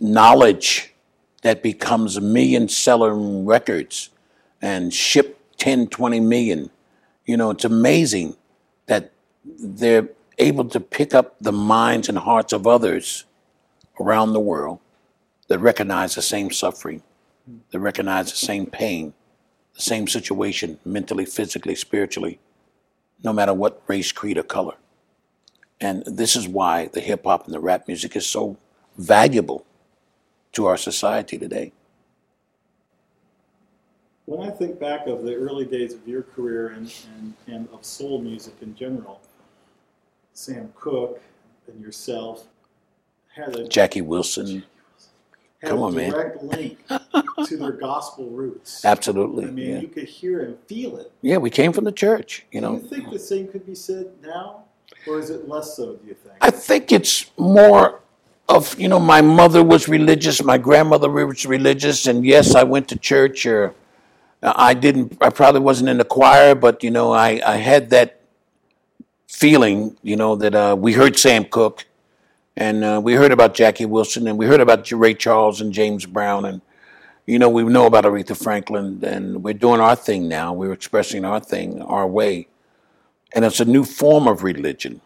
[0.00, 0.94] knowledge
[1.42, 4.10] that becomes million selling records
[4.66, 6.70] and ship 10, 20 million.
[7.24, 8.36] You know, it's amazing
[8.86, 9.12] that
[9.44, 13.26] they're able to pick up the minds and hearts of others
[14.00, 14.80] around the world
[15.46, 17.04] that recognize the same suffering,
[17.70, 19.14] that recognize the same pain,
[19.76, 22.40] the same situation, mentally, physically, spiritually,
[23.22, 24.74] no matter what race, creed, or color.
[25.80, 28.56] And this is why the hip hop and the rap music is so
[28.98, 29.64] valuable
[30.54, 31.72] to our society today.
[34.26, 37.84] When I think back of the early days of your career and, and, and of
[37.84, 39.20] soul music in general,
[40.32, 41.22] Sam Cooke
[41.68, 42.46] and yourself
[43.34, 44.64] had a Jackie Wilson.
[45.62, 46.10] had Come a on, man.
[46.10, 48.84] direct link to their gospel roots.
[48.84, 49.44] Absolutely.
[49.44, 49.78] I mean, yeah.
[49.78, 51.12] you could hear and feel it.
[51.22, 52.72] yeah, we came from the church, you do know.
[52.74, 54.64] you think the same could be said now,
[55.06, 55.94] or is it less so?
[55.94, 56.34] Do you think?
[56.40, 58.00] I think it's more
[58.48, 62.88] of, you know, my mother was religious, my grandmother was religious, and yes, I went
[62.88, 63.72] to church or
[64.42, 68.20] I didn't, I probably wasn't in the choir, but, you know, I, I had that
[69.26, 71.84] feeling, you know, that uh, we heard Sam Cooke
[72.56, 76.06] and uh, we heard about Jackie Wilson and we heard about Ray Charles and James
[76.06, 76.60] Brown and,
[77.26, 80.52] you know, we know about Aretha Franklin and we're doing our thing now.
[80.52, 82.48] We're expressing our thing our way.
[83.34, 85.00] And it's a new form of religion.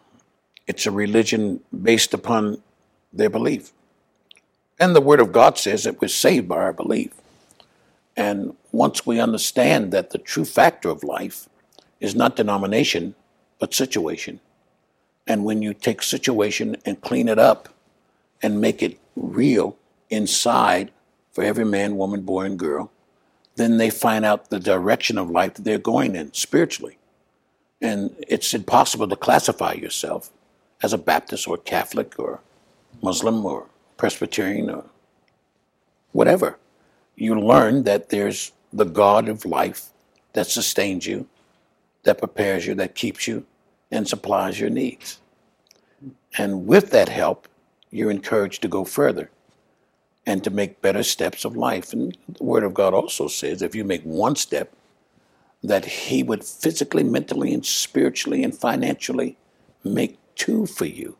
[0.67, 2.61] It's a religion based upon
[3.11, 3.71] their belief.
[4.79, 7.11] And the Word of God says that we're saved by our belief.
[8.15, 11.47] And once we understand that the true factor of life
[11.99, 13.15] is not denomination,
[13.59, 14.39] but situation.
[15.27, 17.69] And when you take situation and clean it up
[18.41, 19.77] and make it real
[20.09, 20.91] inside
[21.31, 22.91] for every man, woman, boy, and girl,
[23.55, 26.97] then they find out the direction of life that they're going in spiritually.
[27.81, 30.31] And it's impossible to classify yourself
[30.83, 32.41] as a Baptist or Catholic or
[33.01, 34.85] Muslim or Presbyterian or
[36.11, 36.57] whatever.
[37.21, 39.91] You learn that there's the God of life
[40.33, 41.27] that sustains you,
[42.01, 43.45] that prepares you, that keeps you,
[43.91, 45.19] and supplies your needs.
[46.35, 47.47] And with that help,
[47.91, 49.29] you're encouraged to go further
[50.25, 51.93] and to make better steps of life.
[51.93, 54.73] And the Word of God also says if you make one step,
[55.61, 59.37] that He would physically, mentally, and spiritually and financially
[59.83, 61.17] make two for you.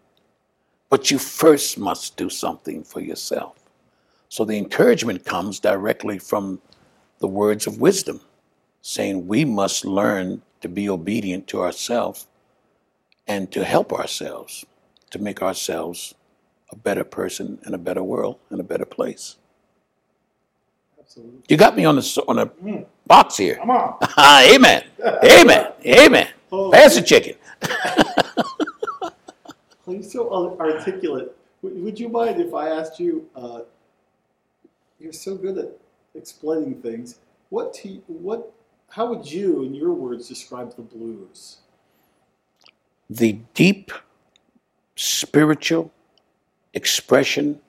[0.89, 3.60] But you first must do something for yourself.
[4.31, 6.61] So the encouragement comes directly from
[7.19, 8.21] the words of wisdom,
[8.81, 12.27] saying we must learn to be obedient to ourselves
[13.27, 14.65] and to help ourselves.
[15.11, 16.15] to make ourselves
[16.71, 19.35] a better person and a better world and a better place.
[20.97, 21.41] Absolutely.
[21.49, 23.55] You got me on the on the box here.
[23.57, 23.97] Come on.
[24.55, 24.85] Amen.
[25.25, 25.73] Amen.
[25.85, 26.29] Amen.
[26.53, 26.71] Oh.
[26.71, 27.35] Pass the chicken.
[29.85, 31.35] Well, you're so ar- articulate.
[31.63, 33.27] Would, would you mind if I asked you?
[33.35, 33.61] Uh,
[35.01, 35.77] you're so good at
[36.13, 37.19] explaining things.
[37.49, 38.53] What you- what?
[38.89, 41.57] How would you, in your words, describe the blues?
[43.09, 43.91] The deep
[44.95, 45.91] spiritual
[46.73, 47.61] expression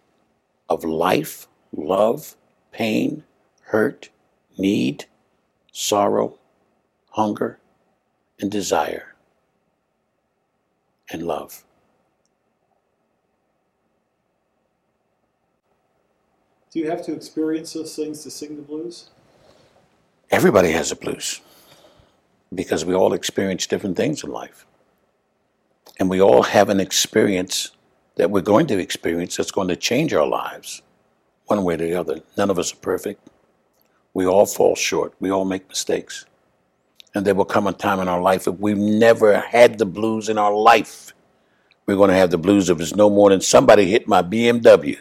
[0.68, 2.36] of life, love,
[2.72, 3.24] pain,
[3.62, 4.10] hurt,
[4.58, 5.06] need,
[5.72, 6.38] sorrow,
[7.10, 7.58] hunger,
[8.40, 9.14] and desire,
[11.10, 11.64] and love.
[16.72, 19.10] Do you have to experience those things to sing the blues?
[20.30, 21.42] Everybody has a blues
[22.54, 24.64] because we all experience different things in life.
[25.98, 27.72] And we all have an experience
[28.16, 30.80] that we're going to experience that's going to change our lives
[31.46, 32.20] one way or the other.
[32.38, 33.28] None of us are perfect.
[34.14, 35.12] We all fall short.
[35.20, 36.24] We all make mistakes.
[37.14, 40.30] And there will come a time in our life if we've never had the blues
[40.30, 41.12] in our life,
[41.84, 44.98] we're going to have the blues if it's no more than somebody hit my BMW.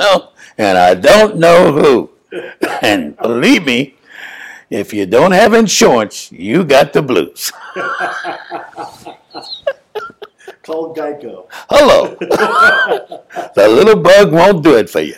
[0.00, 0.30] Know?
[0.58, 2.10] And I don't know who.
[2.82, 3.94] And believe me,
[4.70, 7.52] if you don't have insurance, you got the blues.
[10.62, 11.46] Call Geico.
[11.68, 12.14] Hello.
[13.54, 15.16] the little bug won't do it for you.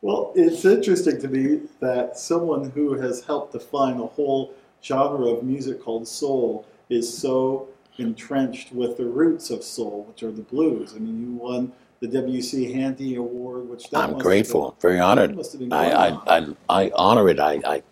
[0.00, 5.42] Well, it's interesting to me that someone who has helped define a whole genre of
[5.42, 7.68] music called soul is so
[7.98, 10.94] entrenched with the roots of soul, which are the blues.
[10.96, 12.72] I mean, you won the W.C.
[12.72, 15.36] Handy Award, which that I'm grateful, very honored.
[15.36, 17.38] must have been I, I, I, I honor it.
[17.40, 17.82] I, I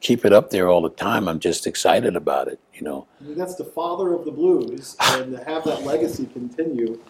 [0.00, 1.26] keep it up there all the time.
[1.28, 3.06] I'm just excited about it, you know.
[3.20, 7.00] I mean, that's the father of the blues, and to have that legacy continue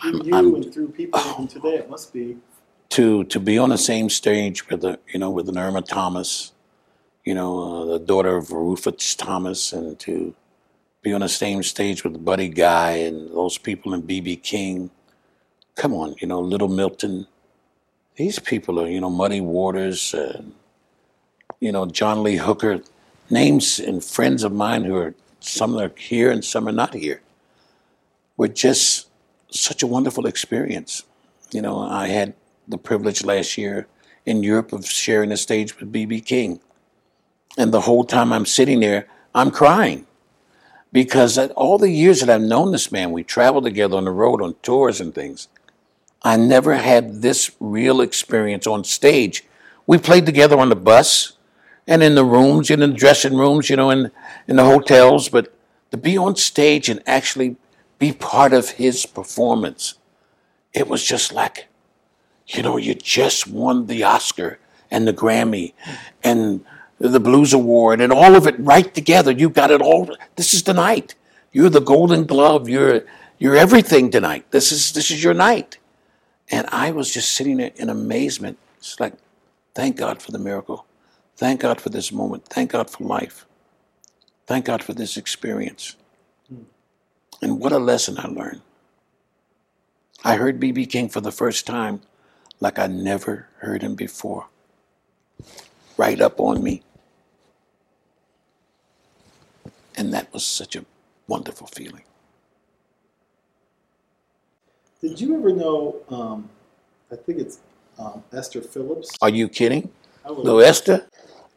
[0.00, 2.36] through I'm- you I'm- and through people even today, it must be.
[2.90, 6.52] to to be on the same stage with the you know with an Irma Thomas,
[7.24, 7.50] you know
[7.82, 10.34] uh, the daughter of Rufus Thomas, and to
[11.02, 14.90] be on the same stage with Buddy Guy and those people in BB King.
[15.74, 17.26] Come on, you know Little Milton.
[18.16, 20.42] These people are you know Muddy Waters, uh,
[21.60, 22.82] you know John Lee Hooker,
[23.30, 27.20] names and friends of mine who are some are here and some are not here.
[28.36, 29.08] Were just
[29.50, 31.02] such a wonderful experience.
[31.50, 32.34] You know, I had
[32.68, 33.88] the privilege last year
[34.24, 36.60] in Europe of sharing the stage with BB King.
[37.58, 40.06] And the whole time I'm sitting there, I'm crying.
[40.92, 44.42] Because all the years that I've known this man, we traveled together on the road
[44.42, 45.48] on tours and things.
[46.22, 49.44] I never had this real experience on stage.
[49.86, 51.32] We played together on the bus
[51.86, 54.10] and in the rooms, in the dressing rooms, you know, in,
[54.46, 55.52] in the hotels, but
[55.90, 57.56] to be on stage and actually
[57.98, 59.94] be part of his performance,
[60.72, 61.68] it was just like,
[62.46, 64.58] you know, you just won the Oscar
[64.90, 65.72] and the Grammy
[66.22, 66.64] and
[67.10, 69.32] the Blues Award and all of it right together.
[69.32, 70.14] You got it all.
[70.36, 71.14] This is the night.
[71.52, 72.68] You're the Golden Glove.
[72.68, 73.04] You're
[73.38, 74.50] you're everything tonight.
[74.52, 75.78] This is this is your night.
[76.50, 78.58] And I was just sitting there in amazement.
[78.78, 79.14] It's like,
[79.74, 80.86] thank God for the miracle.
[81.36, 82.46] Thank God for this moment.
[82.46, 83.46] Thank God for life.
[84.46, 85.96] Thank God for this experience.
[87.40, 88.60] And what a lesson I learned.
[90.24, 90.86] I heard B.B.
[90.86, 92.02] King for the first time
[92.60, 94.46] like I never heard him before.
[95.96, 96.82] Right up on me.
[99.96, 100.84] And that was such a
[101.26, 102.04] wonderful feeling.
[105.00, 105.96] Did you ever know?
[106.08, 106.48] Um,
[107.10, 107.58] I think it's
[107.98, 109.10] um, Esther Phillips.
[109.20, 109.90] Are you kidding?
[110.28, 111.06] Little Esther?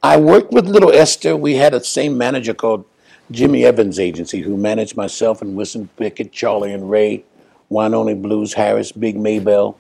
[0.02, 1.36] I worked with Little Esther.
[1.36, 2.86] We had a same manager called
[3.32, 7.24] Jimmy Evans Agency who managed myself and Wilson Pickett, Charlie and Ray,
[7.72, 9.78] Wynonie Blues Harris, Big Maybelle.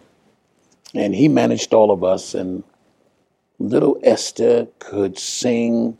[0.93, 2.33] And he managed all of us.
[2.33, 2.63] And
[3.59, 5.97] Little Esther could sing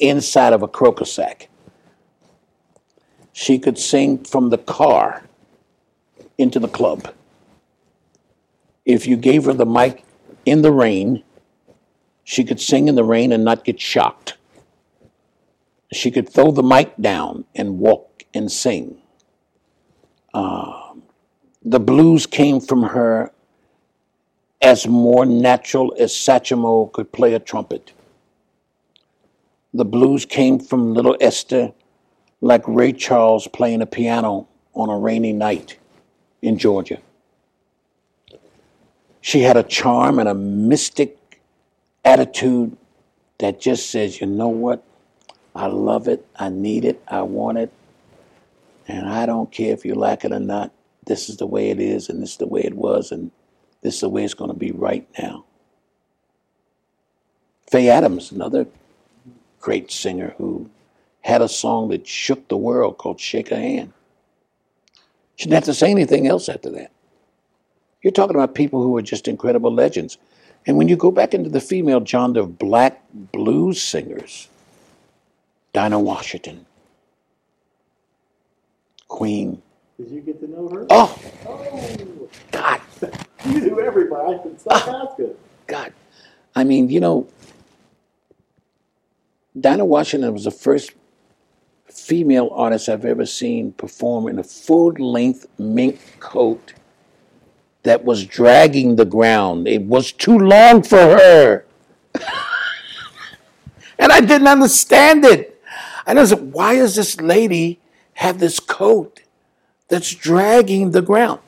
[0.00, 1.48] inside of a crocus sack.
[3.32, 5.24] She could sing from the car
[6.38, 7.12] into the club.
[8.84, 10.04] If you gave her the mic
[10.44, 11.22] in the rain,
[12.24, 14.36] she could sing in the rain and not get shocked.
[15.92, 18.98] She could throw the mic down and walk and sing.
[20.34, 21.02] Um,
[21.64, 23.32] the blues came from her
[24.60, 27.92] as more natural as Satchmo could play a trumpet.
[29.76, 31.70] The blues came from little Esther
[32.40, 35.76] like Ray Charles playing a piano on a rainy night
[36.40, 36.98] in Georgia.
[39.20, 41.42] She had a charm and a mystic
[42.06, 42.74] attitude
[43.36, 44.82] that just says, you know what?
[45.54, 46.26] I love it.
[46.36, 47.02] I need it.
[47.06, 47.70] I want it.
[48.88, 50.72] And I don't care if you like it or not.
[51.04, 53.30] This is the way it is, and this is the way it was, and
[53.82, 55.44] this is the way it's going to be right now.
[57.70, 58.66] Faye Adams, another
[59.66, 60.70] great singer who
[61.22, 63.92] had a song that shook the world called Shake a Hand.
[65.34, 66.92] She didn't have to say anything else after that.
[68.00, 70.18] You're talking about people who are just incredible legends.
[70.68, 74.48] And when you go back into the female genre of black blues singers,
[75.72, 76.64] Dinah Washington,
[79.08, 79.60] Queen.
[79.98, 80.86] Did you get to know her?
[80.90, 82.80] Oh, Oh, God,
[83.46, 84.38] you knew everybody.
[84.58, 85.34] Stop asking.
[85.34, 85.92] Ah, God.
[86.54, 87.26] I mean, you know,
[89.58, 90.92] Dinah Washington was the first
[91.86, 96.74] female artist I've ever seen perform in a full length mink coat
[97.82, 99.66] that was dragging the ground.
[99.66, 101.64] It was too long for her.
[103.98, 105.60] and I didn't understand it.
[106.06, 107.80] And I like, why does this lady
[108.14, 109.22] have this coat
[109.88, 111.40] that's dragging the ground?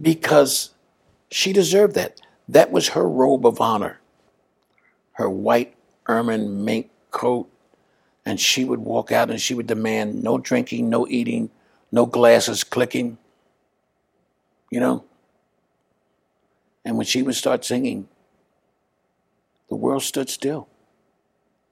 [0.00, 0.70] Because
[1.30, 2.20] she deserved that.
[2.48, 4.00] That was her robe of honor.
[5.12, 5.74] Her white
[6.08, 7.48] ermine mink coat.
[8.26, 11.50] And she would walk out and she would demand no drinking, no eating,
[11.92, 13.16] no glasses clicking.
[14.70, 15.04] You know?
[16.84, 18.08] And when she would start singing,
[19.68, 20.68] the world stood still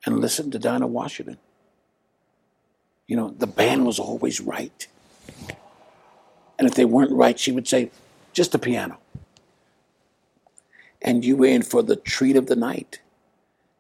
[0.07, 1.39] and listened to Dinah Washington.
[3.07, 4.87] You know, the band was always right.
[6.59, 7.91] And if they weren't right, she would say,
[8.33, 8.99] just the piano.
[11.03, 13.01] And you were in for the treat of the night.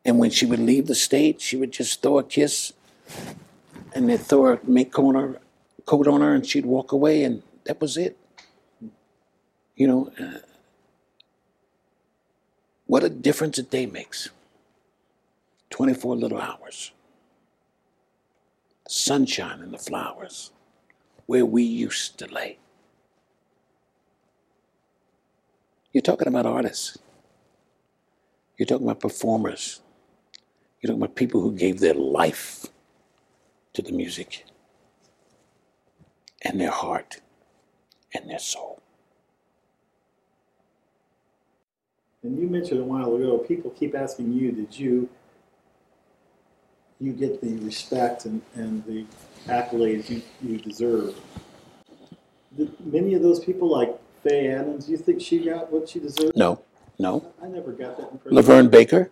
[0.04, 2.72] And when she would leave the stage, she would just throw a kiss
[3.94, 5.40] and they'd throw her make coat on her,
[5.86, 8.16] coat on her and she'd walk away and that was it.
[9.76, 10.38] You know, uh,
[12.86, 14.30] what a difference a day makes.
[15.70, 16.92] 24 little hours.
[18.88, 20.50] Sunshine and the flowers
[21.26, 22.58] where we used to lay.
[25.92, 26.98] You're talking about artists.
[28.58, 29.81] You're talking about performers.
[30.82, 32.66] You're talking about people who gave their life
[33.74, 34.44] to the music
[36.42, 37.20] and their heart
[38.12, 38.82] and their soul.
[42.24, 45.08] And you mentioned a while ago, people keep asking you, did you
[47.00, 49.04] you get the respect and, and the
[49.46, 51.16] accolades you, you deserve?
[52.56, 55.98] Did many of those people, like Faye Adams, do you think she got what she
[55.98, 56.36] deserved?
[56.36, 56.62] No,
[57.00, 57.32] no.
[57.42, 58.38] I never got that impression.
[58.38, 59.10] LaVern Baker,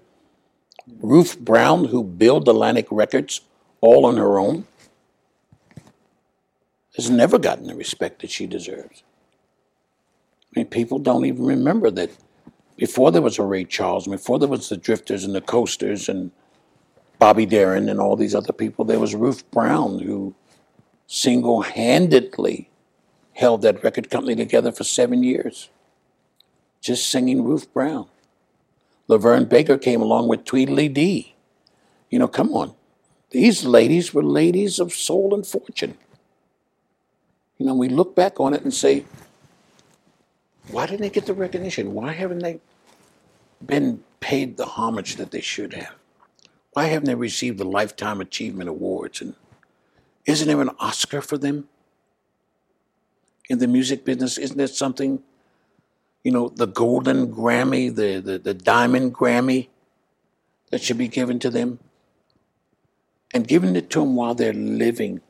[1.00, 3.40] Ruth Brown, who built Atlantic Records
[3.80, 4.66] all on her own,
[6.96, 9.02] has never gotten the respect that she deserves.
[10.54, 12.10] I mean, people don't even remember that
[12.76, 16.30] before there was a Ray Charles, before there was the Drifters and the Coasters and
[17.18, 20.34] Bobby Darin and all these other people, there was Ruth Brown who
[21.06, 22.70] single handedly
[23.34, 25.68] held that record company together for seven years.
[26.80, 28.08] Just singing Ruth Brown.
[29.10, 31.34] LaVern Baker came along with Tweedledee Dee.
[32.10, 32.74] You know, come on.
[33.30, 35.96] These ladies were ladies of soul and fortune.
[37.58, 39.04] You know, we look back on it and say,
[40.70, 41.92] why didn't they get the recognition?
[41.92, 42.60] Why haven't they
[43.64, 45.94] been paid the homage that they should have?
[46.72, 49.20] Why haven't they received the Lifetime Achievement Awards?
[49.20, 49.34] And
[50.24, 51.68] isn't there an Oscar for them
[53.48, 54.38] in the music business?
[54.38, 55.22] Isn't there something,
[56.22, 59.68] you know, the Golden Grammy, the, the, the Diamond Grammy
[60.70, 61.78] that should be given to them?
[63.32, 65.20] And giving it to them while they're living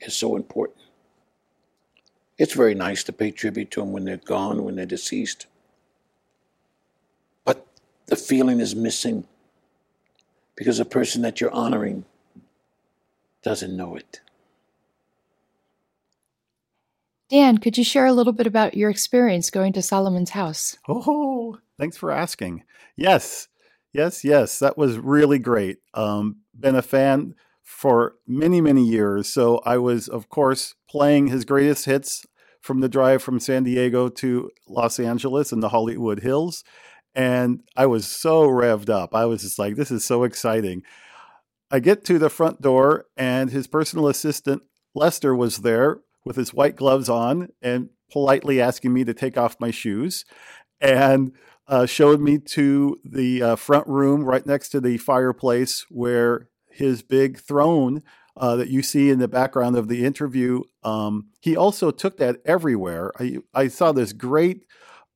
[0.00, 0.78] is so important.
[2.36, 5.46] It's very nice to pay tribute to them when they're gone, when they're deceased.
[7.44, 7.64] But
[8.06, 9.26] the feeling is missing
[10.56, 12.04] because the person that you're honoring
[13.42, 14.20] doesn't know it.
[17.34, 20.78] Dan, could you share a little bit about your experience going to Solomon's house?
[20.88, 22.62] Oh, thanks for asking.
[22.96, 23.48] Yes,
[23.92, 24.60] yes, yes.
[24.60, 25.78] That was really great.
[25.94, 29.26] Um, been a fan for many, many years.
[29.26, 32.24] So I was, of course, playing his greatest hits
[32.60, 36.62] from the drive from San Diego to Los Angeles and the Hollywood Hills.
[37.16, 39.12] And I was so revved up.
[39.12, 40.84] I was just like, this is so exciting.
[41.68, 44.62] I get to the front door, and his personal assistant,
[44.94, 49.60] Lester, was there with his white gloves on and politely asking me to take off
[49.60, 50.24] my shoes
[50.80, 51.32] and
[51.66, 57.02] uh, showed me to the uh, front room right next to the fireplace where his
[57.02, 58.02] big throne
[58.36, 60.62] uh, that you see in the background of the interview.
[60.82, 63.12] Um, he also took that everywhere.
[63.18, 64.66] I, I saw this great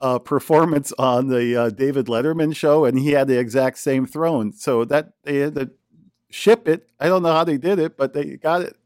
[0.01, 4.53] uh, performance on the uh, David Letterman show, and he had the exact same throne.
[4.53, 5.71] So that they had to
[6.31, 6.89] ship it.
[7.01, 8.77] I don't know how they did it, but they got it.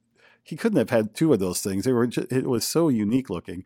[0.42, 1.84] He couldn't have had two of those things.
[1.84, 3.64] They were just, it was so unique looking.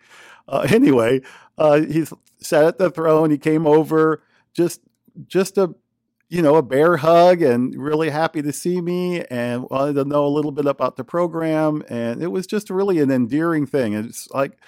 [0.48, 1.22] Uh, anyway,
[1.58, 2.04] uh, he
[2.38, 3.30] sat at the throne.
[3.30, 4.22] He came over,
[4.52, 4.80] just
[5.26, 5.74] just a
[6.28, 10.26] you know a bear hug, and really happy to see me, and wanted to know
[10.26, 11.82] a little bit about the program.
[11.88, 13.94] And it was just really an endearing thing.
[13.94, 14.58] It's like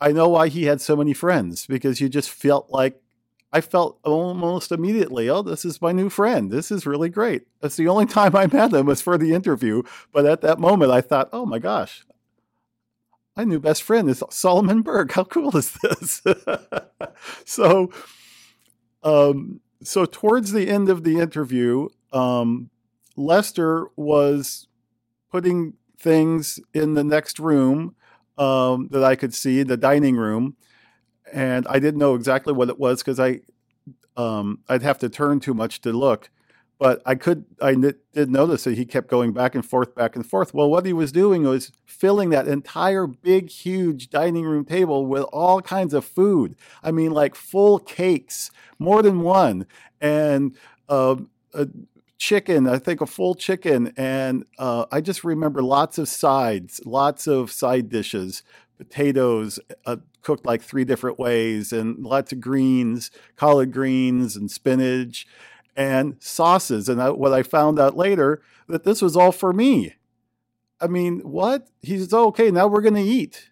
[0.00, 3.01] I know why he had so many friends because you just felt like
[3.52, 6.50] I felt almost immediately, oh, this is my new friend.
[6.50, 7.42] This is really great.
[7.60, 9.82] That's the only time I met him was for the interview.
[10.12, 12.04] But at that moment, I thought, oh my gosh,
[13.36, 15.12] my new best friend is Solomon Burke.
[15.12, 16.22] How cool is this?
[17.44, 17.90] so,
[19.02, 22.70] um, so towards the end of the interview, um,
[23.16, 24.68] Lester was
[25.30, 27.94] putting things in the next room
[28.38, 30.56] um, that I could see, the dining room
[31.32, 33.40] and I didn't know exactly what it was because I
[34.16, 36.30] um, I'd have to turn too much to look.
[36.78, 40.26] But I could I did notice that he kept going back and forth, back and
[40.26, 40.52] forth.
[40.52, 45.22] Well, what he was doing was filling that entire big, huge dining room table with
[45.32, 46.56] all kinds of food.
[46.82, 49.66] I mean, like full cakes, more than one,
[50.00, 50.56] and
[50.88, 51.16] uh,
[51.54, 51.68] a
[52.18, 52.68] chicken.
[52.68, 57.52] I think a full chicken, and uh, I just remember lots of sides, lots of
[57.52, 58.42] side dishes,
[58.82, 65.26] potatoes, uh, cooked like three different ways and lots of greens, collard greens and spinach
[65.76, 66.88] and sauces.
[66.88, 69.94] And I, what I found out later that this was all for me.
[70.80, 71.68] I mean, what?
[71.82, 73.50] He says, oh, okay, now we're going to eat.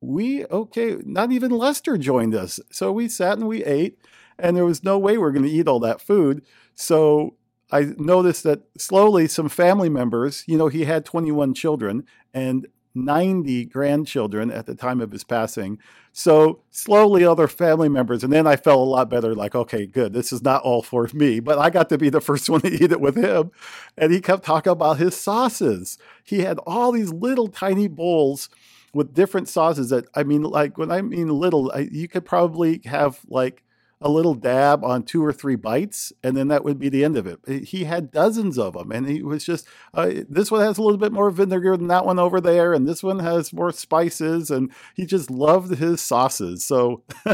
[0.00, 2.60] We, okay, not even Lester joined us.
[2.70, 3.98] So we sat and we ate,
[4.38, 6.44] and there was no way we are going to eat all that food.
[6.74, 7.34] So
[7.72, 12.04] I noticed that slowly some family members, you know, he had 21 children,
[12.34, 12.66] and
[12.96, 15.78] 90 grandchildren at the time of his passing.
[16.12, 20.14] So slowly other family members, and then I felt a lot better like, okay, good,
[20.14, 22.72] this is not all for me, but I got to be the first one to
[22.72, 23.52] eat it with him.
[23.96, 25.98] And he kept talking about his sauces.
[26.24, 28.48] He had all these little tiny bowls
[28.94, 32.80] with different sauces that, I mean, like when I mean little, I, you could probably
[32.86, 33.62] have like
[34.00, 37.16] a little dab on two or three bites, and then that would be the end
[37.16, 37.64] of it.
[37.66, 40.98] He had dozens of them, and he was just uh, this one has a little
[40.98, 44.70] bit more vinegar than that one over there, and this one has more spices, and
[44.94, 46.64] he just loved his sauces.
[46.64, 47.04] So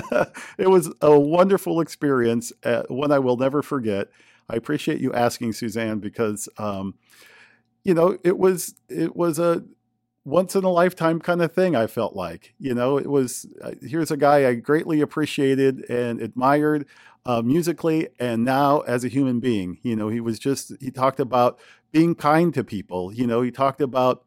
[0.58, 4.08] it was a wonderful experience, uh, one I will never forget.
[4.48, 6.94] I appreciate you asking, Suzanne, because um,
[7.82, 9.64] you know it was it was a
[10.24, 11.74] once in a lifetime kind of thing.
[11.74, 16.20] I felt like, you know, it was uh, here's a guy I greatly appreciated and
[16.20, 16.86] admired
[17.24, 21.20] uh, musically, and now as a human being, you know, he was just he talked
[21.20, 21.58] about
[21.92, 23.12] being kind to people.
[23.12, 24.24] You know, he talked about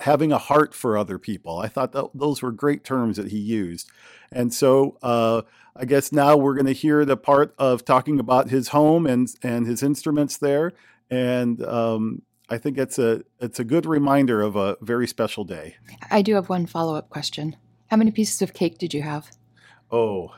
[0.00, 1.58] having a heart for other people.
[1.58, 3.90] I thought that those were great terms that he used,
[4.30, 4.98] and so.
[5.02, 5.42] Uh,
[5.78, 9.28] I guess now we're going to hear the part of talking about his home and
[9.42, 10.72] and his instruments there,
[11.10, 15.76] and um, I think it's a it's a good reminder of a very special day.
[16.10, 17.56] I do have one follow up question.
[17.88, 19.30] How many pieces of cake did you have?
[19.90, 20.34] Oh,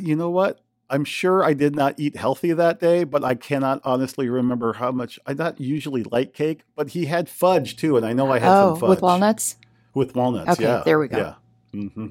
[0.00, 0.60] you know what?
[0.88, 4.92] I'm sure I did not eat healthy that day, but I cannot honestly remember how
[4.92, 5.18] much.
[5.26, 8.52] I not usually like cake, but he had fudge too, and I know I had
[8.52, 9.56] oh, some fudge with walnuts.
[9.94, 10.82] With walnuts, okay, yeah.
[10.84, 11.16] There we go.
[11.18, 11.34] Yeah.
[11.80, 12.06] Mm-hmm.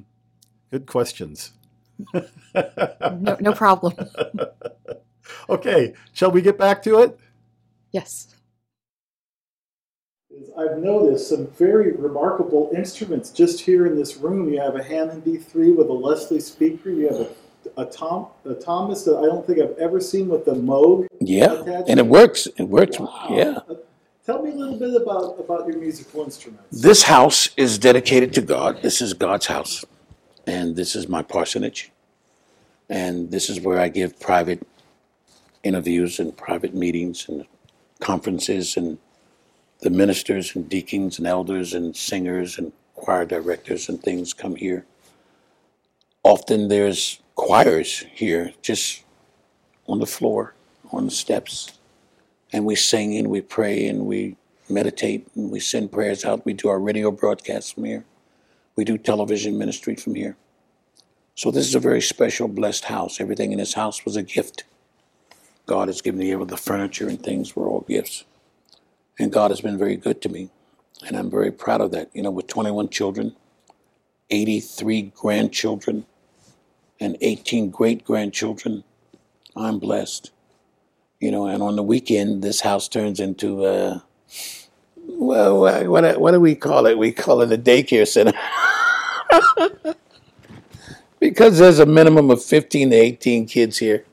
[0.71, 1.53] Good questions.
[2.13, 3.93] no, no problem.
[5.49, 7.17] okay, shall we get back to it?
[7.95, 8.35] Yes.
[10.59, 14.51] I've noticed some very remarkable instruments just here in this room.
[14.51, 16.89] You have a Hammond B3 with a Leslie speaker.
[16.89, 17.29] You have
[17.77, 21.07] a, a, Tom, a Thomas that I don't think I've ever seen with the Moog.
[21.21, 21.53] Yeah,
[21.87, 22.47] and it works.
[22.57, 22.99] It works.
[22.99, 23.27] Wow.
[23.29, 23.59] Yeah.
[23.69, 23.75] Uh,
[24.25, 26.81] tell me a little bit about, about your musical instruments.
[26.81, 28.81] This house is dedicated to God.
[28.81, 29.85] This is God's house.
[30.45, 31.93] And this is my parsonage.
[32.89, 34.67] And this is where I give private
[35.63, 37.45] interviews and private meetings and
[37.99, 38.97] conferences and
[39.81, 44.85] the ministers and deacons and elders and singers and choir directors and things come here.
[46.23, 49.03] Often there's choirs here just
[49.87, 50.55] on the floor,
[50.91, 51.77] on the steps,
[52.51, 54.37] and we sing and we pray and we
[54.69, 56.45] meditate and we send prayers out.
[56.45, 58.05] We do our radio broadcasts from here.
[58.75, 60.35] We do television ministry from here.
[61.35, 63.19] So this is a very special, blessed house.
[63.19, 64.63] Everything in this house was a gift.
[65.65, 68.25] God has given me able the furniture and things were all gifts.
[69.17, 70.49] And God has been very good to me.
[71.05, 72.09] And I'm very proud of that.
[72.13, 73.35] You know, with 21 children,
[74.29, 76.05] 83 grandchildren,
[76.99, 78.83] and 18 great grandchildren,
[79.55, 80.31] I'm blessed.
[81.19, 84.03] You know, and on the weekend, this house turns into a,
[85.07, 86.97] well, what, what do we call it?
[86.97, 88.33] We call it a daycare center.
[91.19, 94.05] because there's a minimum of 15 to 18 kids here.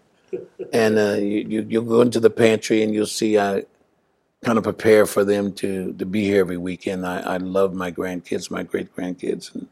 [0.72, 3.64] And uh, you, you go into the pantry and you'll see I
[4.44, 7.06] kind of prepare for them to to be here every weekend.
[7.06, 9.68] I, I love my grandkids, my great grandkids, and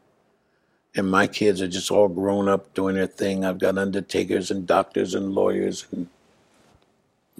[0.95, 3.45] and my kids are just all grown up doing their thing.
[3.45, 6.07] I've got undertakers and doctors and lawyers and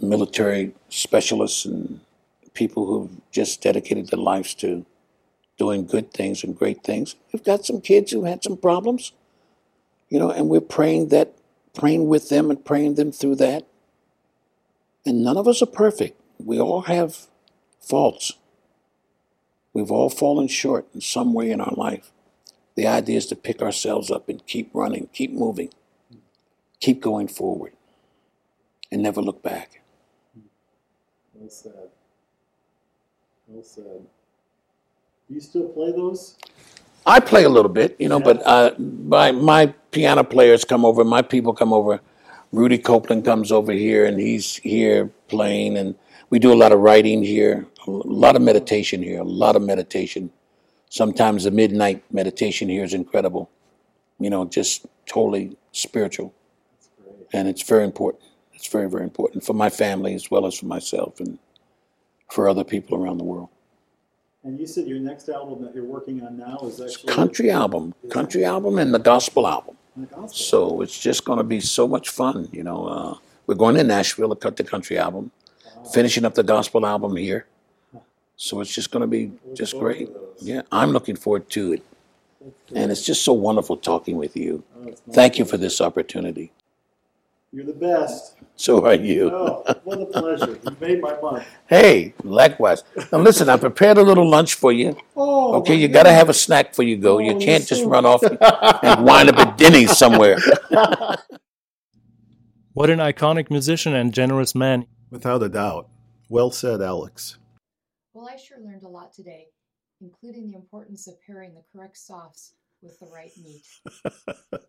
[0.02, 2.00] military specialists and
[2.54, 4.86] people who've just dedicated their lives to
[5.58, 7.16] doing good things and great things.
[7.32, 9.14] We've got some kids who had some problems,
[10.10, 11.34] you know, and we're praying that,
[11.74, 13.66] praying with them and praying them through that.
[15.06, 16.20] And none of us are perfect.
[16.38, 17.28] We all have
[17.80, 18.34] faults.
[19.74, 22.12] We've all fallen short in some way in our life.
[22.76, 25.70] The idea is to pick ourselves up and keep running, keep moving,
[26.80, 27.74] keep going forward,
[28.92, 29.82] and never look back.
[31.34, 31.90] Well said.
[33.48, 34.06] Well said.
[35.28, 36.36] Do you still play those?
[37.06, 41.04] I play a little bit, you know, but uh, my my piano players come over,
[41.04, 42.02] my people come over.
[42.52, 45.96] Rudy Copeland comes over here, and he's here playing, and
[46.30, 49.62] we do a lot of writing here, a lot of meditation here, a lot of
[49.62, 50.32] meditation.
[50.89, 53.50] Sometimes the midnight meditation here is incredible,
[54.20, 56.34] you know, just totally spiritual,
[57.32, 58.24] and it's very important.
[58.54, 61.39] It's very very important for my family as well as for myself and
[62.30, 63.50] for other people around the world.
[64.44, 67.94] And you said your next album that you're working on now is actually Country album,
[68.10, 69.78] country album, and the gospel album.
[70.30, 72.50] So it's just going to be so much fun.
[72.52, 73.16] You know, uh,
[73.48, 75.32] we're going to Nashville to cut the country album,
[75.94, 77.46] finishing up the gospel album here.
[78.38, 80.10] So it's just going to be just great.
[80.39, 81.84] Yeah, I'm looking forward to it.
[82.74, 84.64] And it's just so wonderful talking with you.
[85.12, 86.52] Thank you for this opportunity.
[87.52, 88.36] You're the best.
[88.56, 89.30] So are you.
[89.34, 90.58] Oh, what a pleasure.
[90.64, 91.45] You made my month.
[91.68, 92.84] Hey, likewise.
[93.12, 94.95] Now listen, I prepared a little lunch for you.
[95.18, 97.18] Oh, Okay, you got to have a snack before you go.
[97.20, 100.38] You Oh, can't just so- run off and wind up at Denny's somewhere.
[102.74, 104.86] What an iconic musician and generous man.
[105.10, 105.89] Without a doubt.
[106.30, 107.38] Well said, Alex.
[108.14, 109.47] Well, I sure learned a lot today,
[109.99, 113.66] including the importance of pairing the correct sauce with the right meat.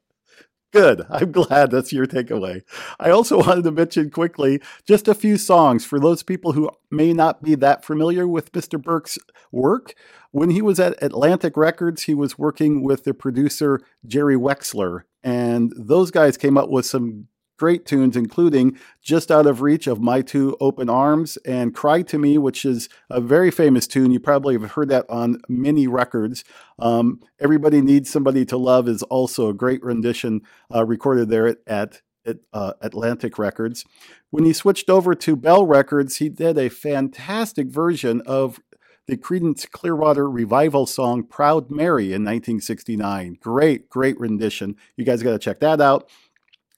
[0.72, 1.06] Good.
[1.10, 2.62] I'm glad that's your takeaway.
[2.98, 7.12] I also wanted to mention quickly just a few songs for those people who may
[7.12, 8.82] not be that familiar with Mr.
[8.82, 9.18] Burke's
[9.52, 9.94] work.
[10.30, 15.72] When he was at Atlantic Records, he was working with the producer Jerry Wexler, and
[15.76, 17.28] those guys came up with some
[17.62, 22.18] great tunes, including Just Out of Reach of My Two Open Arms and Cry to
[22.18, 24.10] Me, which is a very famous tune.
[24.10, 26.42] You probably have heard that on many records.
[26.80, 30.40] Um, Everybody Needs Somebody to Love is also a great rendition
[30.74, 33.84] uh, recorded there at, at, uh, Atlantic Records.
[34.30, 38.58] When he switched over to Bell Records, he did a fantastic version of
[39.06, 43.38] the Creedence Clearwater revival song Proud Mary in 1969.
[43.40, 44.74] Great, great rendition.
[44.96, 46.10] You guys got to check that out.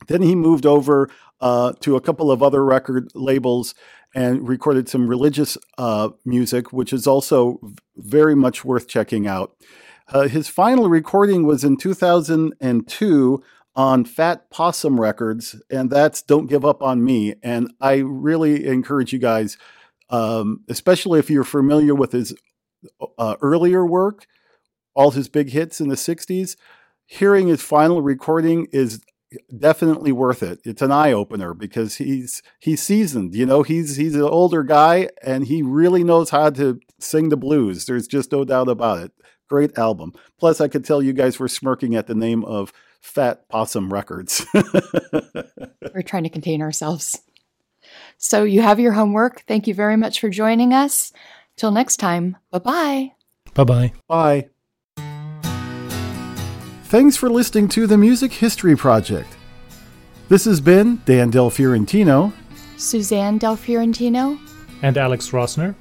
[0.07, 1.09] Then he moved over
[1.41, 3.75] uh, to a couple of other record labels
[4.15, 7.61] and recorded some religious uh, music, which is also
[7.97, 9.57] very much worth checking out.
[10.09, 13.43] Uh, his final recording was in 2002
[13.77, 17.35] on Fat Possum Records, and that's Don't Give Up on Me.
[17.43, 19.57] And I really encourage you guys,
[20.11, 22.35] um, especially if you're familiar with his
[23.19, 24.27] uh, earlier work,
[24.95, 26.57] all his big hits in the 60s,
[27.07, 29.01] hearing his final recording is
[29.57, 30.61] definitely worth it.
[30.65, 33.35] It's an eye opener because he's he's seasoned.
[33.35, 37.37] You know, he's he's an older guy and he really knows how to sing the
[37.37, 37.87] blues.
[37.87, 39.13] There's just no doubt about it.
[39.49, 40.13] Great album.
[40.39, 44.47] Plus, I could tell you guys were smirking at the name of Fat Possum Records.
[45.95, 47.21] We're trying to contain ourselves.
[48.17, 49.45] So you have your homework.
[49.47, 51.13] Thank you very much for joining us.
[51.57, 53.13] Till next time, bye bye.
[53.55, 53.93] Bye bye.
[54.09, 54.49] Bye.
[56.85, 59.37] Thanks for listening to the Music History Project.
[60.29, 62.33] This has been Dan Del Fiorentino.
[62.77, 64.39] Suzanne Del Fiorentino.
[64.83, 65.75] And Alex Rossner.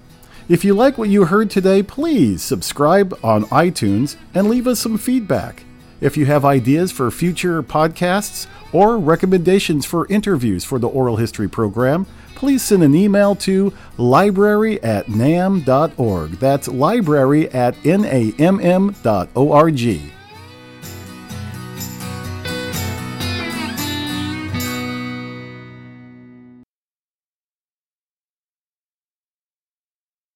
[0.48, 4.98] If you like what you heard today, please subscribe on iTunes and leave us some
[4.98, 5.64] feedback.
[6.00, 11.50] If you have ideas for future podcasts or recommendations for interviews for the Oral History
[11.50, 16.32] program, please send an email to library at namm.org.
[16.40, 18.94] That's library at namm.org.